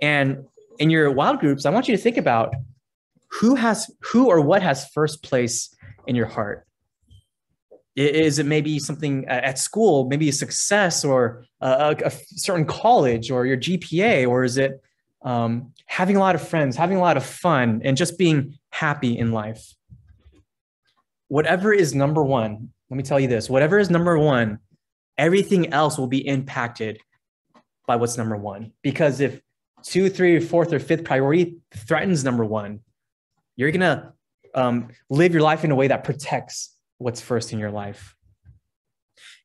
And 0.01 0.45
in 0.79 0.91
your 0.91 1.11
wild 1.11 1.41
groups, 1.41 1.67
I 1.67 1.71
want 1.71 1.87
you 1.89 1.97
to 1.97 2.03
think 2.03 2.17
about 2.17 2.55
who 3.29 3.55
has 3.55 3.91
who 4.01 4.29
or 4.29 4.41
what 4.41 4.63
has 4.63 4.89
first 4.89 5.23
place 5.23 5.75
in 6.07 6.17
your 6.17 6.27
heart. 6.27 6.67
Is 7.97 8.39
it 8.41 8.47
maybe 8.47 8.81
something 8.81 9.25
at 9.29 9.57
school, 9.59 10.09
maybe 10.09 10.29
a 10.29 10.33
success 10.33 11.05
or 11.05 11.45
a, 11.61 11.95
a 12.05 12.11
certain 12.11 12.65
college 12.65 13.31
or 13.31 13.47
your 13.47 13.57
GPA? 13.57 14.29
Or 14.29 14.43
is 14.43 14.57
it 14.57 14.83
um, 15.23 15.73
having 15.87 16.17
a 16.17 16.19
lot 16.19 16.35
of 16.35 16.47
friends, 16.47 16.77
having 16.77 16.97
a 16.97 17.01
lot 17.01 17.17
of 17.17 17.25
fun, 17.25 17.83
and 17.85 17.97
just 17.97 18.19
being 18.19 18.59
happy 18.71 19.17
in 19.17 19.31
life? 19.31 19.75
Whatever 21.35 21.73
is 21.73 21.97
number 21.97 22.23
one, 22.23 22.69
let 22.91 22.97
me 22.97 23.03
tell 23.03 23.19
you 23.19 23.27
this 23.27 23.51
whatever 23.51 23.81
is 23.81 23.91
number 23.91 24.17
one, 24.17 24.61
everything 25.19 25.73
else 25.73 25.99
will 25.99 26.07
be 26.07 26.25
impacted 26.25 27.01
by 27.89 27.97
what's 27.97 28.17
number 28.17 28.37
one. 28.37 28.71
Because 28.83 29.19
if 29.19 29.41
two, 29.83 30.09
three, 30.09 30.39
fourth, 30.39 30.73
or 30.73 30.79
fifth 30.79 31.03
priority 31.03 31.57
threatens 31.75 32.23
number 32.23 32.45
one, 32.45 32.79
you're 33.57 33.73
going 33.73 33.81
to 33.81 34.13
um, 34.55 34.91
live 35.11 35.33
your 35.33 35.43
life 35.43 35.65
in 35.65 35.73
a 35.73 35.75
way 35.75 35.89
that 35.89 36.05
protects 36.05 36.73
what's 36.99 37.21
first 37.21 37.53
in 37.53 37.59
your 37.59 37.73
life. 37.73 38.15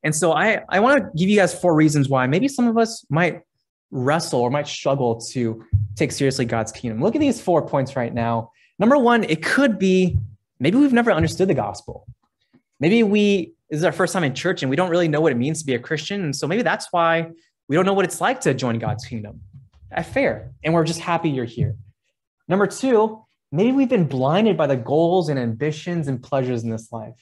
And 0.03 0.15
so 0.15 0.31
I, 0.31 0.61
I 0.69 0.81
want 0.81 1.01
to 1.01 1.09
give 1.17 1.27
you 1.27 1.37
guys 1.37 1.59
four 1.59 1.73
reasons 1.73 2.07
why 2.07 2.27
maybe 2.27 2.47
some 2.47 2.67
of 2.67 2.77
us 2.77 3.03
might 3.09 3.41
wrestle 3.89 4.41
or 4.41 4.51
might 4.51 4.67
struggle 4.67 5.19
to 5.31 5.65
take 5.95 6.11
seriously 6.11 6.45
God's 6.45 6.71
kingdom. 6.71 7.01
Look 7.01 7.15
at 7.15 7.19
these 7.19 7.41
four 7.41 7.67
points 7.67 7.95
right 7.95 8.13
now. 8.13 8.51
Number 8.77 8.99
one, 8.99 9.23
it 9.23 9.41
could 9.41 9.79
be 9.79 10.19
maybe 10.59 10.77
we've 10.77 10.93
never 10.93 11.11
understood 11.11 11.47
the 11.47 11.53
gospel. 11.53 12.05
Maybe 12.79 13.03
we, 13.03 13.53
this 13.69 13.79
is 13.79 13.83
our 13.83 13.91
first 13.91 14.13
time 14.13 14.23
in 14.23 14.33
church 14.33 14.61
and 14.61 14.69
we 14.69 14.75
don't 14.75 14.89
really 14.89 15.07
know 15.07 15.21
what 15.21 15.31
it 15.31 15.37
means 15.37 15.59
to 15.59 15.65
be 15.65 15.75
a 15.75 15.79
Christian. 15.79 16.23
And 16.23 16.35
so 16.35 16.47
maybe 16.47 16.61
that's 16.61 16.87
why 16.91 17.29
we 17.67 17.75
don't 17.75 17.85
know 17.85 17.93
what 17.93 18.05
it's 18.05 18.21
like 18.21 18.41
to 18.41 18.53
join 18.53 18.79
God's 18.79 19.05
kingdom. 19.05 19.41
Fair. 20.03 20.51
And 20.63 20.73
we're 20.73 20.85
just 20.85 20.99
happy 20.99 21.29
you're 21.29 21.45
here. 21.45 21.75
Number 22.47 22.67
two, 22.67 23.23
maybe 23.51 23.71
we've 23.71 23.89
been 23.89 24.07
blinded 24.07 24.57
by 24.57 24.67
the 24.67 24.77
goals 24.77 25.29
and 25.29 25.39
ambitions 25.39 26.07
and 26.07 26.21
pleasures 26.21 26.63
in 26.63 26.69
this 26.69 26.91
life. 26.91 27.15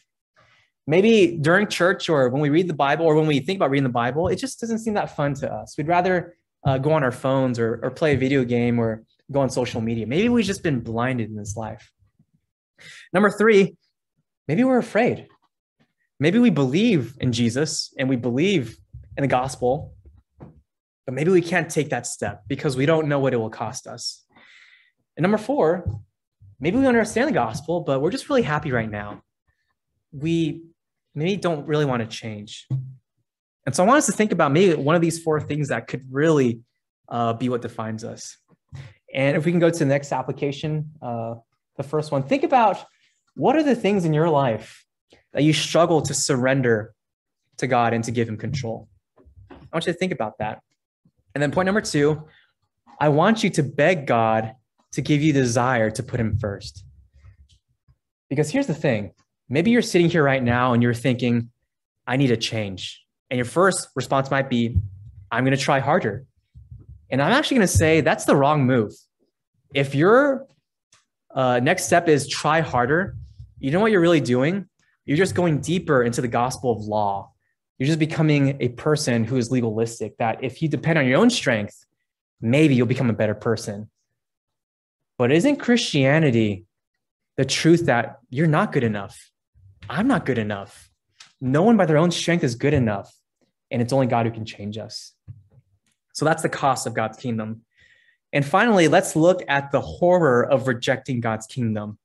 Maybe 0.86 1.38
during 1.38 1.68
church 1.68 2.08
or 2.08 2.30
when 2.30 2.42
we 2.42 2.50
read 2.50 2.70
the 2.70 2.74
Bible 2.74 3.06
or 3.06 3.16
when 3.16 3.28
we 3.28 3.40
think 3.40 3.58
about 3.58 3.72
reading 3.72 3.84
the 3.84 3.90
Bible, 3.90 4.30
it 4.30 4.38
just 4.38 4.60
doesn't 4.62 4.80
seem 4.80 4.94
that 4.94 5.16
fun 5.16 5.34
to 5.36 5.52
us. 5.52 5.78
We'd 5.78 5.88
rather 5.88 6.36
uh, 6.66 6.78
go 6.78 6.94
on 6.94 7.04
our 7.04 7.12
phones 7.12 7.60
or, 7.60 7.80
or 7.84 7.92
play 7.92 8.14
a 8.14 8.18
video 8.18 8.46
game 8.46 8.80
or 8.80 9.04
go 9.32 9.42
on 9.42 9.50
social 9.50 9.82
media. 9.82 10.08
Maybe 10.08 10.30
we've 10.30 10.46
just 10.46 10.64
been 10.64 10.80
blinded 10.80 11.30
in 11.30 11.36
this 11.36 11.58
life. 11.58 11.92
Number 13.14 13.30
three, 13.30 13.76
maybe 14.48 14.64
we're 14.64 14.78
afraid. 14.78 15.28
Maybe 16.20 16.40
we 16.40 16.50
believe 16.50 17.16
in 17.20 17.32
Jesus 17.32 17.94
and 17.98 18.10
we 18.10 18.16
believe 18.16 18.78
in 19.16 19.22
the 19.22 19.28
gospel, 19.28 19.94
but 21.06 21.14
maybe 21.14 21.32
we 21.32 21.42
can't 21.42 21.70
take 21.70 21.90
that 21.90 22.08
step 22.08 22.44
because 22.48 22.76
we 22.76 22.86
don't 22.86 23.08
know 23.08 23.20
what 23.20 23.34
it 23.34 23.38
will 23.38 23.50
cost 23.50 23.88
us. 23.88 24.26
And 25.16 25.22
number 25.22 25.38
four, 25.38 26.02
maybe 26.60 26.78
we 26.78 26.86
understand 26.88 27.28
the 27.28 27.34
gospel, 27.34 27.82
but 27.82 28.02
we're 28.02 28.12
just 28.12 28.30
really 28.30 28.42
happy 28.42 28.72
right 28.72 28.90
now. 28.90 29.22
We 30.12 30.64
maybe 31.14 31.38
don't 31.38 31.68
really 31.68 31.86
want 31.86 32.02
to 32.02 32.08
change. 32.08 32.68
And 33.66 33.76
so 33.76 33.84
I 33.84 33.88
want 33.88 33.98
us 33.98 34.06
to 34.06 34.12
think 34.12 34.32
about 34.32 34.52
maybe 34.52 34.76
one 34.76 34.96
of 34.96 35.02
these 35.02 35.22
four 35.22 35.42
things 35.42 35.70
that 35.70 35.88
could 35.88 36.06
really 36.10 36.62
uh, 37.10 37.34
be 37.34 37.50
what 37.50 37.62
defines 37.62 38.04
us. 38.04 38.38
And 39.14 39.36
if 39.38 39.46
we 39.46 39.52
can 39.52 39.60
go 39.60 39.70
to 39.70 39.80
the 39.80 39.86
next 39.86 40.12
application, 40.12 40.92
uh, 41.02 41.36
the 41.78 41.84
first 41.84 42.12
one, 42.12 42.24
think 42.24 42.44
about 42.44 42.84
what 43.36 43.56
are 43.56 43.64
the 43.64 43.76
things 43.76 44.06
in 44.06 44.14
your 44.14 44.30
life 44.30 44.86
that 45.34 45.44
you 45.44 45.54
struggle 45.54 46.02
to 46.02 46.14
surrender 46.14 46.94
to 47.58 47.68
God 47.68 47.94
and 47.94 48.04
to 48.04 48.12
give 48.12 48.28
Him 48.28 48.38
control? 48.38 48.88
I 49.52 49.56
want 49.72 49.86
you 49.86 49.94
to 49.94 50.00
think 50.00 50.12
about 50.12 50.40
that. 50.40 50.62
And 51.36 51.42
then 51.42 51.52
point 51.52 51.68
number 51.68 51.82
two, 51.82 52.28
I 53.00 53.10
want 53.10 53.44
you 53.44 53.50
to 53.52 53.64
beg 53.64 54.08
God 54.08 54.54
to 54.94 55.02
give 55.02 55.22
you 55.22 55.34
desire 55.34 55.92
to 55.92 56.02
put 56.02 56.20
him 56.20 56.38
first. 56.40 56.84
Because 58.30 58.50
here's 58.50 58.68
the 58.68 58.74
thing 58.74 59.14
maybe 59.50 59.72
you're 59.72 59.82
sitting 59.82 60.10
here 60.10 60.24
right 60.24 60.42
now 60.42 60.74
and 60.74 60.82
you're 60.82 60.94
thinking, 60.94 61.52
I 62.08 62.18
need 62.18 62.32
a 62.32 62.38
change. 62.38 63.06
And 63.30 63.38
your 63.38 63.46
first 63.46 63.90
response 63.96 64.32
might 64.32 64.50
be, 64.50 64.78
I'm 65.32 65.44
going 65.44 65.56
to 65.56 65.62
try 65.62 65.80
harder. 65.80 66.26
And 67.10 67.22
I'm 67.22 67.32
actually 67.32 67.58
going 67.58 67.68
to 67.68 67.74
say 67.74 68.02
that's 68.02 68.26
the 68.26 68.36
wrong 68.36 68.66
move. 68.66 68.94
If 69.74 69.94
your 69.94 70.48
uh, 71.38 71.62
next 71.62 71.86
step 71.86 72.10
is 72.10 72.28
try 72.28 72.60
harder, 72.60 73.16
you 73.60 73.72
know 73.72 73.80
what 73.80 73.92
you're 73.92 74.02
really 74.02 74.20
doing? 74.20 74.68
You're 75.06 75.18
just 75.18 75.36
going 75.36 75.62
deeper 75.62 76.04
into 76.04 76.22
the 76.22 76.28
gospel 76.28 76.74
of 76.74 76.80
law 76.80 77.32
you're 77.78 77.88
just 77.88 78.00
becoming 78.00 78.58
a 78.60 78.70
person 78.70 79.24
who 79.24 79.38
is 79.38 79.52
legalistic, 79.52 80.18
that 80.18 80.44
if 80.44 80.62
you 80.62 80.68
depend 80.68 80.98
on 80.98 81.06
your 81.06 81.20
own 81.20 81.30
strength, 81.30 81.86
maybe 82.42 82.74
you'll 82.74 82.88
become 82.88 83.10
a 83.10 83.14
better 83.14 83.36
person. 83.36 83.90
But 85.18 85.32
isn't 85.32 85.58
Christianity 85.58 86.66
the 87.36 87.46
truth 87.46 87.86
that 87.86 88.20
you're 88.30 88.48
not 88.48 88.72
good 88.72 88.84
enough? 88.84 89.32
I'm 89.90 90.08
not 90.08 90.26
good 90.26 90.40
enough. 90.40 90.90
No 91.40 91.62
one 91.62 91.78
by 91.78 91.86
their 91.86 91.98
own 91.98 92.10
strength 92.10 92.44
is 92.44 92.56
good 92.56 92.74
enough. 92.74 93.14
And 93.70 93.82
it's 93.82 93.94
only 93.94 94.08
God 94.08 94.26
who 94.26 94.32
can 94.32 94.46
change 94.46 94.78
us. 94.78 95.14
So 96.14 96.26
that's 96.26 96.42
the 96.42 96.50
cost 96.50 96.88
of 96.88 96.96
God's 96.96 97.18
kingdom. 97.18 97.62
And 98.34 98.46
finally, 98.46 98.88
let's 98.88 99.16
look 99.16 99.44
at 99.48 99.72
the 99.72 99.82
horror 99.82 100.44
of 100.44 100.68
rejecting 100.68 101.20
God's 101.22 101.48
kingdom. 101.48 101.98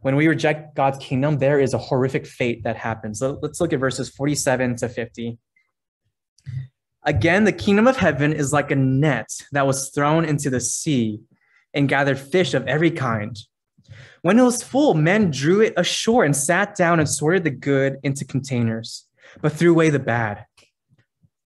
When 0.00 0.16
we 0.16 0.28
reject 0.28 0.74
God's 0.74 0.98
kingdom, 0.98 1.38
there 1.38 1.60
is 1.60 1.74
a 1.74 1.78
horrific 1.78 2.26
fate 2.26 2.62
that 2.64 2.76
happens. 2.76 3.18
So 3.18 3.38
let's 3.42 3.60
look 3.60 3.72
at 3.72 3.80
verses 3.80 4.08
47 4.08 4.76
to 4.76 4.88
50. 4.88 5.38
Again, 7.02 7.44
the 7.44 7.52
kingdom 7.52 7.86
of 7.86 7.96
heaven 7.96 8.32
is 8.32 8.52
like 8.52 8.70
a 8.70 8.76
net 8.76 9.28
that 9.52 9.66
was 9.66 9.90
thrown 9.90 10.24
into 10.24 10.50
the 10.50 10.60
sea 10.60 11.20
and 11.74 11.88
gathered 11.88 12.18
fish 12.18 12.54
of 12.54 12.66
every 12.66 12.90
kind. 12.90 13.38
When 14.22 14.38
it 14.38 14.42
was 14.42 14.62
full, 14.62 14.94
men 14.94 15.30
drew 15.30 15.60
it 15.60 15.74
ashore 15.76 16.24
and 16.24 16.36
sat 16.36 16.76
down 16.76 17.00
and 17.00 17.08
sorted 17.08 17.44
the 17.44 17.50
good 17.50 17.96
into 18.02 18.24
containers, 18.24 19.06
but 19.40 19.52
threw 19.52 19.70
away 19.72 19.90
the 19.90 19.98
bad. 19.98 20.44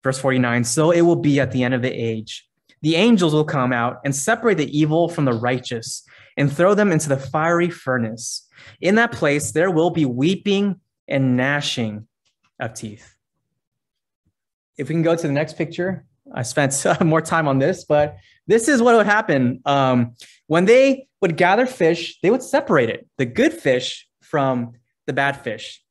Verse 0.04 0.20
49 0.20 0.64
So 0.64 0.92
it 0.92 1.02
will 1.02 1.16
be 1.16 1.40
at 1.40 1.52
the 1.52 1.64
end 1.64 1.74
of 1.74 1.82
the 1.82 1.92
age. 1.92 2.49
The 2.82 2.96
angels 2.96 3.34
will 3.34 3.46
come 3.46 3.74
out 3.74 4.00
and 4.06 4.16
separate 4.16 4.58
the 4.58 4.78
evil 4.78 5.10
from 5.10 5.26
the 5.26 5.34
righteous 5.34 6.04
and 6.38 6.52
throw 6.52 6.74
them 6.74 6.92
into 6.92 7.10
the 7.10 7.18
fiery 7.18 7.70
furnace. 7.70 8.48
In 8.82 8.96
that 8.96 9.12
place, 9.12 9.52
there 9.52 9.72
will 9.72 9.90
be 9.90 10.06
weeping 10.06 10.80
and 11.08 11.36
gnashing 11.36 12.08
of 12.60 12.74
teeth. 12.74 13.16
If 14.78 14.88
we 14.88 14.96
can 14.96 15.02
go 15.02 15.16
to 15.16 15.28
the 15.28 15.34
next 15.34 15.58
picture, 15.58 16.06
I 16.34 16.44
spent 16.44 16.86
more 17.02 17.22
time 17.22 17.48
on 17.48 17.60
this, 17.60 17.84
but 17.84 18.18
this 18.48 18.68
is 18.68 18.82
what 18.82 18.96
would 18.96 19.06
happen. 19.06 19.62
Um, 19.66 20.16
when 20.48 20.66
they 20.66 21.08
would 21.22 21.36
gather 21.38 21.66
fish, 21.66 22.20
they 22.22 22.32
would 22.32 22.44
separate 22.44 22.90
it, 22.90 23.08
the 23.18 23.26
good 23.26 23.54
fish 23.54 24.08
from 24.22 24.74
the 25.06 25.14
bad 25.14 25.42
fish. 25.42 25.84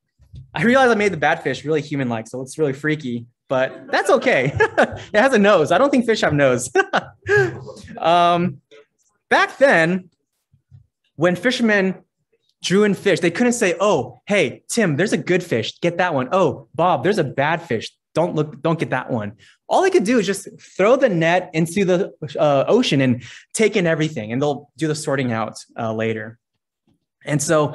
I 0.55 0.63
realize 0.63 0.91
I 0.91 0.95
made 0.95 1.13
the 1.13 1.19
bad 1.19 1.43
fish 1.43 1.65
really 1.65 1.83
human 1.83 2.09
like, 2.09 2.29
so 2.29 2.41
it's 2.41 2.59
really 2.59 2.73
freaky, 2.73 3.27
but 3.49 3.91
that's 3.91 4.11
okay. 4.11 4.53
it 4.59 5.15
has 5.15 5.33
a 5.33 5.39
nose. 5.39 5.73
I 5.73 5.79
don't 5.79 5.91
think 5.91 6.05
fish 6.07 6.21
have 6.21 6.35
nose. 6.35 6.71
um, 7.99 8.61
back 9.31 9.59
then, 9.59 10.11
when 11.17 11.35
fishermen 11.35 11.97
drew 12.63 12.85
in 12.85 12.95
fish, 12.95 13.21
they 13.21 13.31
couldn't 13.31 13.55
say, 13.55 13.75
"Oh, 13.81 14.21
hey, 14.27 14.63
Tim, 14.69 14.97
there's 14.97 15.13
a 15.13 15.19
good 15.19 15.43
fish. 15.43 15.81
Get 15.81 15.99
that 15.99 16.15
one." 16.15 16.29
"Oh, 16.33 16.69
Bob, 16.75 17.03
there's 17.03 17.19
a 17.19 17.25
bad 17.25 17.63
fish. 17.63 17.91
Don't 18.15 18.35
look 18.35 18.61
don't 18.63 18.79
get 18.79 18.91
that 18.91 19.11
one." 19.11 19.33
All 19.69 19.83
they 19.83 19.91
could 19.91 20.05
do 20.05 20.19
is 20.19 20.27
just 20.27 20.49
throw 20.61 20.97
the 20.97 21.09
net 21.09 21.51
into 21.53 21.85
the 21.85 22.13
uh, 22.39 22.65
ocean 22.69 23.01
and 23.01 23.23
take 23.55 23.77
in 23.77 23.87
everything, 23.87 24.33
and 24.33 24.41
they'll 24.41 24.71
do 24.77 24.89
the 24.89 24.95
sorting 24.95 25.33
out 25.33 25.57
uh, 25.79 25.93
later. 25.93 26.39
And 27.25 27.43
so 27.43 27.75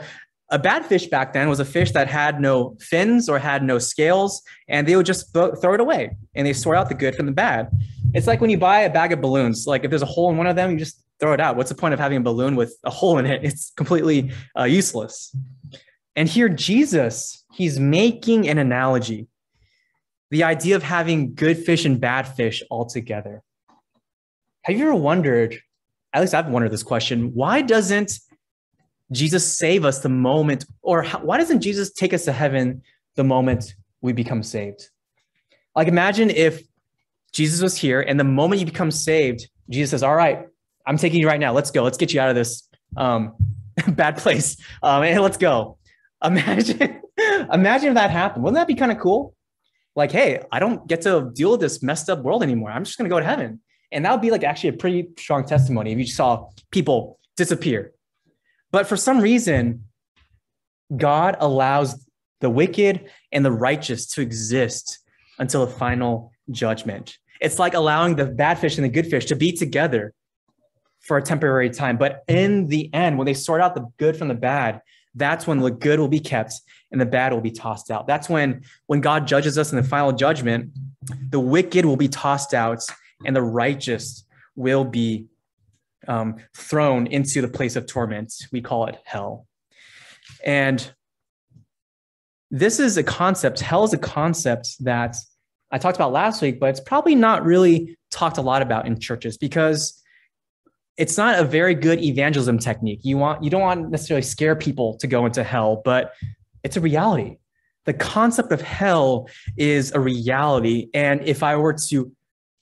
a 0.53 0.59
bad 0.59 0.85
fish 0.85 1.07
back 1.07 1.33
then 1.33 1.49
was 1.49 1.59
a 1.59 1.65
fish 1.65 1.91
that 1.91 2.07
had 2.07 2.39
no 2.39 2.77
fins 2.79 3.27
or 3.27 3.39
had 3.39 3.63
no 3.63 3.79
scales, 3.79 4.43
and 4.67 4.87
they 4.87 4.95
would 4.95 5.05
just 5.05 5.33
th- 5.33 5.55
throw 5.59 5.73
it 5.73 5.79
away 5.79 6.15
and 6.35 6.45
they 6.45 6.53
sort 6.53 6.77
out 6.77 6.89
the 6.89 6.95
good 6.95 7.15
from 7.15 7.25
the 7.25 7.31
bad. 7.31 7.69
It's 8.13 8.27
like 8.27 8.39
when 8.39 8.51
you 8.51 8.59
buy 8.59 8.81
a 8.81 8.93
bag 8.93 9.11
of 9.11 9.19
balloons, 9.19 9.65
like 9.65 9.83
if 9.83 9.89
there's 9.89 10.03
a 10.03 10.13
hole 10.15 10.29
in 10.29 10.37
one 10.37 10.45
of 10.45 10.55
them, 10.55 10.69
you 10.69 10.77
just 10.77 11.03
throw 11.19 11.33
it 11.33 11.39
out. 11.39 11.57
What's 11.57 11.69
the 11.69 11.75
point 11.75 11.95
of 11.95 11.99
having 11.99 12.19
a 12.19 12.21
balloon 12.21 12.55
with 12.55 12.77
a 12.83 12.91
hole 12.91 13.17
in 13.17 13.25
it? 13.25 13.43
It's 13.49 13.71
completely 13.71 14.31
uh, 14.57 14.65
useless. 14.65 15.35
And 16.15 16.29
here, 16.29 16.49
Jesus, 16.49 17.43
he's 17.51 17.79
making 17.79 18.47
an 18.47 18.59
analogy 18.59 19.27
the 20.29 20.43
idea 20.43 20.75
of 20.75 20.83
having 20.83 21.33
good 21.33 21.57
fish 21.57 21.83
and 21.85 21.99
bad 21.99 22.27
fish 22.27 22.61
all 22.69 22.85
together. 22.85 23.41
Have 24.63 24.77
you 24.77 24.83
ever 24.83 24.95
wondered, 24.95 25.59
at 26.13 26.21
least 26.21 26.35
I've 26.35 26.47
wondered 26.47 26.71
this 26.71 26.83
question, 26.83 27.33
why 27.33 27.61
doesn't 27.61 28.19
Jesus 29.13 29.57
save 29.57 29.85
us 29.85 29.99
the 29.99 30.09
moment, 30.09 30.65
or 30.81 31.03
how, 31.03 31.19
why 31.19 31.37
doesn't 31.37 31.61
Jesus 31.61 31.91
take 31.91 32.13
us 32.13 32.25
to 32.25 32.31
heaven 32.31 32.81
the 33.15 33.23
moment 33.23 33.75
we 34.01 34.11
become 34.11 34.43
saved? 34.43 34.89
Like, 35.75 35.87
imagine 35.87 36.29
if 36.29 36.63
Jesus 37.31 37.61
was 37.61 37.77
here 37.77 38.01
and 38.01 38.19
the 38.19 38.23
moment 38.23 38.59
you 38.59 38.65
become 38.65 38.91
saved, 38.91 39.47
Jesus 39.69 39.91
says, 39.91 40.03
All 40.03 40.15
right, 40.15 40.47
I'm 40.85 40.97
taking 40.97 41.19
you 41.19 41.27
right 41.27 41.39
now. 41.39 41.53
Let's 41.53 41.71
go. 41.71 41.83
Let's 41.83 41.97
get 41.97 42.13
you 42.13 42.19
out 42.19 42.29
of 42.29 42.35
this 42.35 42.67
um, 42.97 43.33
bad 43.89 44.17
place. 44.17 44.57
Um, 44.81 45.03
and 45.03 45.21
let's 45.21 45.37
go. 45.37 45.77
Imagine, 46.23 47.01
imagine 47.51 47.89
if 47.89 47.95
that 47.95 48.11
happened. 48.11 48.43
Wouldn't 48.43 48.55
that 48.55 48.67
be 48.67 48.75
kind 48.75 48.91
of 48.91 48.99
cool? 48.99 49.35
Like, 49.95 50.11
hey, 50.11 50.41
I 50.51 50.59
don't 50.59 50.87
get 50.87 51.01
to 51.01 51.31
deal 51.33 51.51
with 51.51 51.59
this 51.59 51.83
messed 51.83 52.09
up 52.09 52.19
world 52.23 52.43
anymore. 52.43 52.71
I'm 52.71 52.83
just 52.83 52.97
going 52.97 53.09
to 53.09 53.13
go 53.13 53.19
to 53.19 53.25
heaven. 53.25 53.61
And 53.91 54.05
that 54.05 54.11
would 54.11 54.21
be 54.21 54.31
like 54.31 54.43
actually 54.43 54.69
a 54.69 54.73
pretty 54.73 55.09
strong 55.19 55.45
testimony 55.45 55.91
if 55.91 55.99
you 55.99 56.07
saw 56.07 56.49
people 56.71 57.19
disappear. 57.37 57.93
But 58.73 58.87
for 58.87 58.97
some 58.97 59.21
reason, 59.21 59.85
God 60.97 61.37
allows 61.39 62.05
the 62.41 62.49
wicked 62.49 63.07
and 63.31 63.45
the 63.45 63.51
righteous 63.51 64.07
to 64.07 64.21
exist 64.21 64.99
until 65.37 65.65
the 65.65 65.71
final 65.71 66.33
judgment. 66.49 67.17
It's 67.39 67.59
like 67.59 67.75
allowing 67.75 68.15
the 68.15 68.25
bad 68.25 68.57
fish 68.57 68.77
and 68.77 68.83
the 68.83 68.89
good 68.89 69.05
fish 69.05 69.25
to 69.25 69.35
be 69.35 69.51
together 69.51 70.13
for 71.01 71.17
a 71.17 71.21
temporary 71.21 71.69
time. 71.69 71.97
But 71.97 72.23
in 72.27 72.67
the 72.67 72.91
end, 72.93 73.17
when 73.17 73.25
they 73.25 73.35
sort 73.35 73.61
out 73.61 73.75
the 73.75 73.85
good 73.97 74.17
from 74.17 74.27
the 74.27 74.33
bad, 74.33 74.81
that's 75.13 75.45
when 75.45 75.59
the 75.59 75.69
good 75.69 75.99
will 75.99 76.07
be 76.07 76.19
kept 76.19 76.53
and 76.91 76.99
the 76.99 77.05
bad 77.05 77.31
will 77.31 77.41
be 77.41 77.51
tossed 77.51 77.91
out. 77.91 78.07
That's 78.07 78.27
when, 78.27 78.63
when 78.87 79.01
God 79.01 79.27
judges 79.27 79.59
us 79.59 79.71
in 79.71 79.77
the 79.77 79.83
final 79.83 80.11
judgment, 80.11 80.71
the 81.29 81.39
wicked 81.39 81.85
will 81.85 81.97
be 81.97 82.07
tossed 82.07 82.55
out 82.55 82.83
and 83.23 83.35
the 83.35 83.43
righteous 83.43 84.25
will 84.55 84.83
be 84.83 85.27
um, 86.07 86.35
thrown 86.55 87.07
into 87.07 87.41
the 87.41 87.47
place 87.47 87.75
of 87.75 87.85
torment. 87.85 88.33
We 88.51 88.61
call 88.61 88.85
it 88.87 88.97
hell. 89.03 89.47
And 90.45 90.93
this 92.51 92.79
is 92.79 92.97
a 92.97 93.03
concept, 93.03 93.59
hell 93.59 93.83
is 93.83 93.93
a 93.93 93.97
concept 93.97 94.75
that 94.81 95.15
I 95.71 95.79
talked 95.79 95.97
about 95.97 96.11
last 96.11 96.41
week, 96.41 96.59
but 96.59 96.69
it's 96.69 96.79
probably 96.79 97.15
not 97.15 97.43
really 97.43 97.97
talked 98.11 98.37
a 98.37 98.41
lot 98.41 98.61
about 98.61 98.85
in 98.85 98.99
churches 98.99 99.37
because 99.37 99.99
it's 100.97 101.17
not 101.17 101.39
a 101.39 101.43
very 101.43 101.73
good 101.73 101.99
evangelism 101.99 102.59
technique. 102.59 102.99
You 103.03 103.17
want 103.17 103.43
you 103.43 103.49
don't 103.49 103.61
want 103.61 103.83
to 103.83 103.89
necessarily 103.89 104.21
scare 104.21 104.55
people 104.55 104.97
to 104.97 105.07
go 105.07 105.25
into 105.25 105.43
hell, 105.43 105.81
but 105.83 106.13
it's 106.63 106.77
a 106.77 106.81
reality. 106.81 107.37
The 107.85 107.93
concept 107.93 108.51
of 108.51 108.61
hell 108.61 109.27
is 109.57 109.91
a 109.91 109.99
reality. 109.99 110.89
And 110.93 111.21
if 111.23 111.43
I 111.43 111.55
were 111.55 111.73
to 111.73 112.11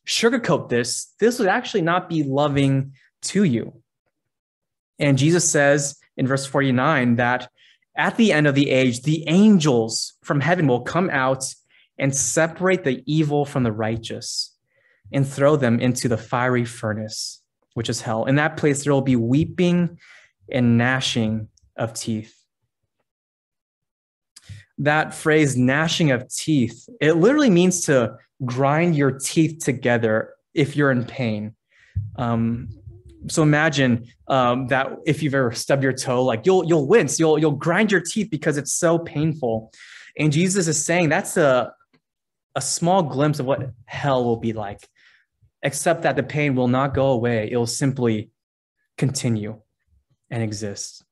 sugarcoat 0.07 0.69
this, 0.69 1.13
this 1.19 1.37
would 1.37 1.47
actually 1.47 1.81
not 1.81 2.09
be 2.09 2.23
loving 2.23 2.93
to 3.23 3.43
you. 3.43 3.81
And 4.99 5.17
Jesus 5.17 5.49
says 5.49 5.97
in 6.17 6.27
verse 6.27 6.45
49 6.45 7.15
that 7.15 7.49
at 7.95 8.17
the 8.17 8.31
end 8.31 8.47
of 8.47 8.55
the 8.55 8.69
age, 8.69 9.01
the 9.01 9.27
angels 9.27 10.13
from 10.23 10.39
heaven 10.39 10.67
will 10.67 10.81
come 10.81 11.09
out 11.09 11.53
and 11.97 12.15
separate 12.15 12.83
the 12.83 13.03
evil 13.05 13.45
from 13.45 13.63
the 13.63 13.71
righteous 13.71 14.55
and 15.11 15.27
throw 15.27 15.55
them 15.55 15.79
into 15.79 16.07
the 16.07 16.17
fiery 16.17 16.65
furnace, 16.65 17.41
which 17.73 17.89
is 17.89 18.01
hell. 18.01 18.25
In 18.25 18.35
that 18.35 18.57
place, 18.57 18.83
there 18.83 18.93
will 18.93 19.01
be 19.01 19.15
weeping 19.15 19.99
and 20.51 20.77
gnashing 20.77 21.49
of 21.75 21.93
teeth. 21.93 22.37
That 24.77 25.13
phrase, 25.13 25.57
gnashing 25.57 26.11
of 26.11 26.27
teeth, 26.33 26.87
it 26.99 27.13
literally 27.13 27.49
means 27.49 27.85
to 27.85 28.17
grind 28.43 28.95
your 28.95 29.11
teeth 29.11 29.63
together 29.63 30.33
if 30.53 30.75
you're 30.75 30.91
in 30.91 31.05
pain. 31.05 31.55
Um, 32.15 32.69
so 33.27 33.43
imagine 33.43 34.07
um, 34.27 34.67
that 34.67 34.89
if 35.05 35.21
you've 35.21 35.35
ever 35.35 35.51
stubbed 35.51 35.83
your 35.83 35.93
toe, 35.93 36.23
like 36.23 36.45
you'll 36.45 36.65
you'll 36.65 36.87
wince, 36.87 37.19
you'll 37.19 37.37
you'll 37.37 37.51
grind 37.51 37.91
your 37.91 38.01
teeth 38.01 38.29
because 38.31 38.57
it's 38.57 38.71
so 38.71 38.97
painful. 38.97 39.71
And 40.17 40.31
Jesus 40.31 40.67
is 40.67 40.83
saying 40.83 41.09
that's 41.09 41.37
a 41.37 41.73
a 42.55 42.61
small 42.61 43.03
glimpse 43.03 43.39
of 43.39 43.45
what 43.45 43.71
hell 43.85 44.25
will 44.25 44.37
be 44.37 44.53
like, 44.53 44.87
except 45.63 46.03
that 46.03 46.15
the 46.15 46.23
pain 46.23 46.55
will 46.55 46.67
not 46.67 46.93
go 46.93 47.07
away. 47.07 47.49
It 47.51 47.57
will 47.57 47.67
simply 47.67 48.31
continue 48.97 49.61
and 50.29 50.43
exist. 50.43 51.03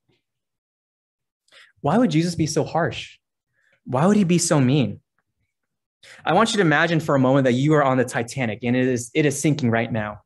Why 1.80 1.96
would 1.96 2.10
Jesus 2.10 2.34
be 2.34 2.46
so 2.46 2.64
harsh? 2.64 3.18
Why 3.84 4.06
would 4.06 4.16
he 4.16 4.24
be 4.24 4.38
so 4.38 4.60
mean? 4.60 5.00
I 6.24 6.34
want 6.34 6.50
you 6.50 6.56
to 6.56 6.62
imagine 6.62 7.00
for 7.00 7.14
a 7.14 7.18
moment 7.18 7.44
that 7.44 7.52
you 7.52 7.74
are 7.74 7.82
on 7.82 7.98
the 7.98 8.04
Titanic 8.04 8.60
and 8.62 8.76
it 8.76 8.86
is 8.86 9.10
it 9.14 9.26
is 9.26 9.40
sinking 9.40 9.70
right 9.70 9.90
now 9.90 10.20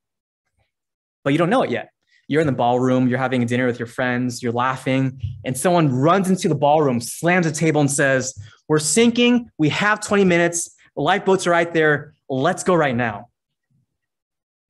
but 1.24 1.32
you 1.32 1.38
don't 1.38 1.50
know 1.50 1.62
it 1.62 1.70
yet. 1.70 1.90
You're 2.28 2.40
in 2.40 2.46
the 2.46 2.52
ballroom, 2.52 3.08
you're 3.08 3.18
having 3.18 3.42
a 3.42 3.46
dinner 3.46 3.66
with 3.66 3.78
your 3.78 3.87
friends, 3.87 4.42
you're 4.42 4.52
laughing, 4.52 5.20
and 5.44 5.56
someone 5.56 5.92
runs 5.92 6.30
into 6.30 6.48
the 6.48 6.54
ballroom, 6.54 7.00
slams 7.00 7.46
a 7.46 7.52
table, 7.52 7.80
and 7.80 7.90
says, 7.90 8.34
We're 8.68 8.78
sinking. 8.78 9.50
We 9.58 9.68
have 9.70 10.00
20 10.00 10.24
minutes. 10.24 10.74
Lifeboats 10.96 11.46
are 11.46 11.50
right 11.50 11.72
there. 11.72 12.14
Let's 12.28 12.62
go 12.62 12.74
right 12.74 12.96
now. 12.96 13.28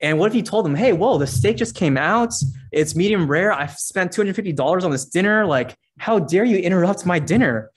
And 0.00 0.18
what 0.18 0.26
if 0.26 0.34
you 0.34 0.42
told 0.42 0.64
them, 0.64 0.74
Hey, 0.74 0.92
whoa, 0.92 1.18
the 1.18 1.26
steak 1.26 1.56
just 1.56 1.76
came 1.76 1.96
out. 1.96 2.34
It's 2.72 2.96
medium 2.96 3.28
rare. 3.28 3.52
I've 3.52 3.78
spent 3.78 4.12
$250 4.12 4.82
on 4.82 4.90
this 4.90 5.04
dinner. 5.04 5.46
Like, 5.46 5.76
how 5.98 6.18
dare 6.18 6.44
you 6.44 6.58
interrupt 6.58 7.06
my 7.06 7.20
dinner? 7.20 7.70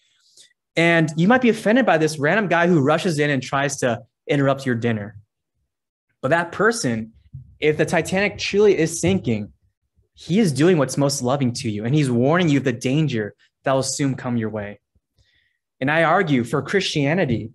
And 0.76 1.12
you 1.18 1.28
might 1.28 1.42
be 1.42 1.50
offended 1.50 1.86
by 1.86 1.98
this 1.98 2.18
random 2.18 2.48
guy 2.48 2.68
who 2.68 2.82
rushes 2.82 3.20
in 3.20 3.30
and 3.30 3.42
tries 3.42 3.78
to 3.78 4.02
interrupt 4.28 4.66
your 4.66 4.76
dinner. 4.76 5.18
But 6.22 6.30
that 6.30 6.52
person 6.52 7.14
if 7.60 7.78
the 7.78 7.86
Titanic 7.86 8.38
truly 8.38 8.78
is 8.78 9.00
sinking, 9.00 9.52
he 10.14 10.40
is 10.40 10.52
doing 10.52 10.78
what's 10.78 10.98
most 10.98 11.22
loving 11.22 11.54
to 11.54 11.70
you 11.70 11.86
and 11.86 11.94
he's 11.94 12.10
warning 12.10 12.50
you 12.50 12.58
of 12.58 12.64
the 12.64 12.74
danger 12.74 13.36
that 13.64 13.74
will 13.74 13.84
soon 13.84 14.16
come 14.16 14.38
your 14.38 14.50
way. 14.50 14.80
And 15.80 15.92
I 15.92 16.04
argue 16.04 16.44
for 16.44 16.62
Christianity, 16.62 17.52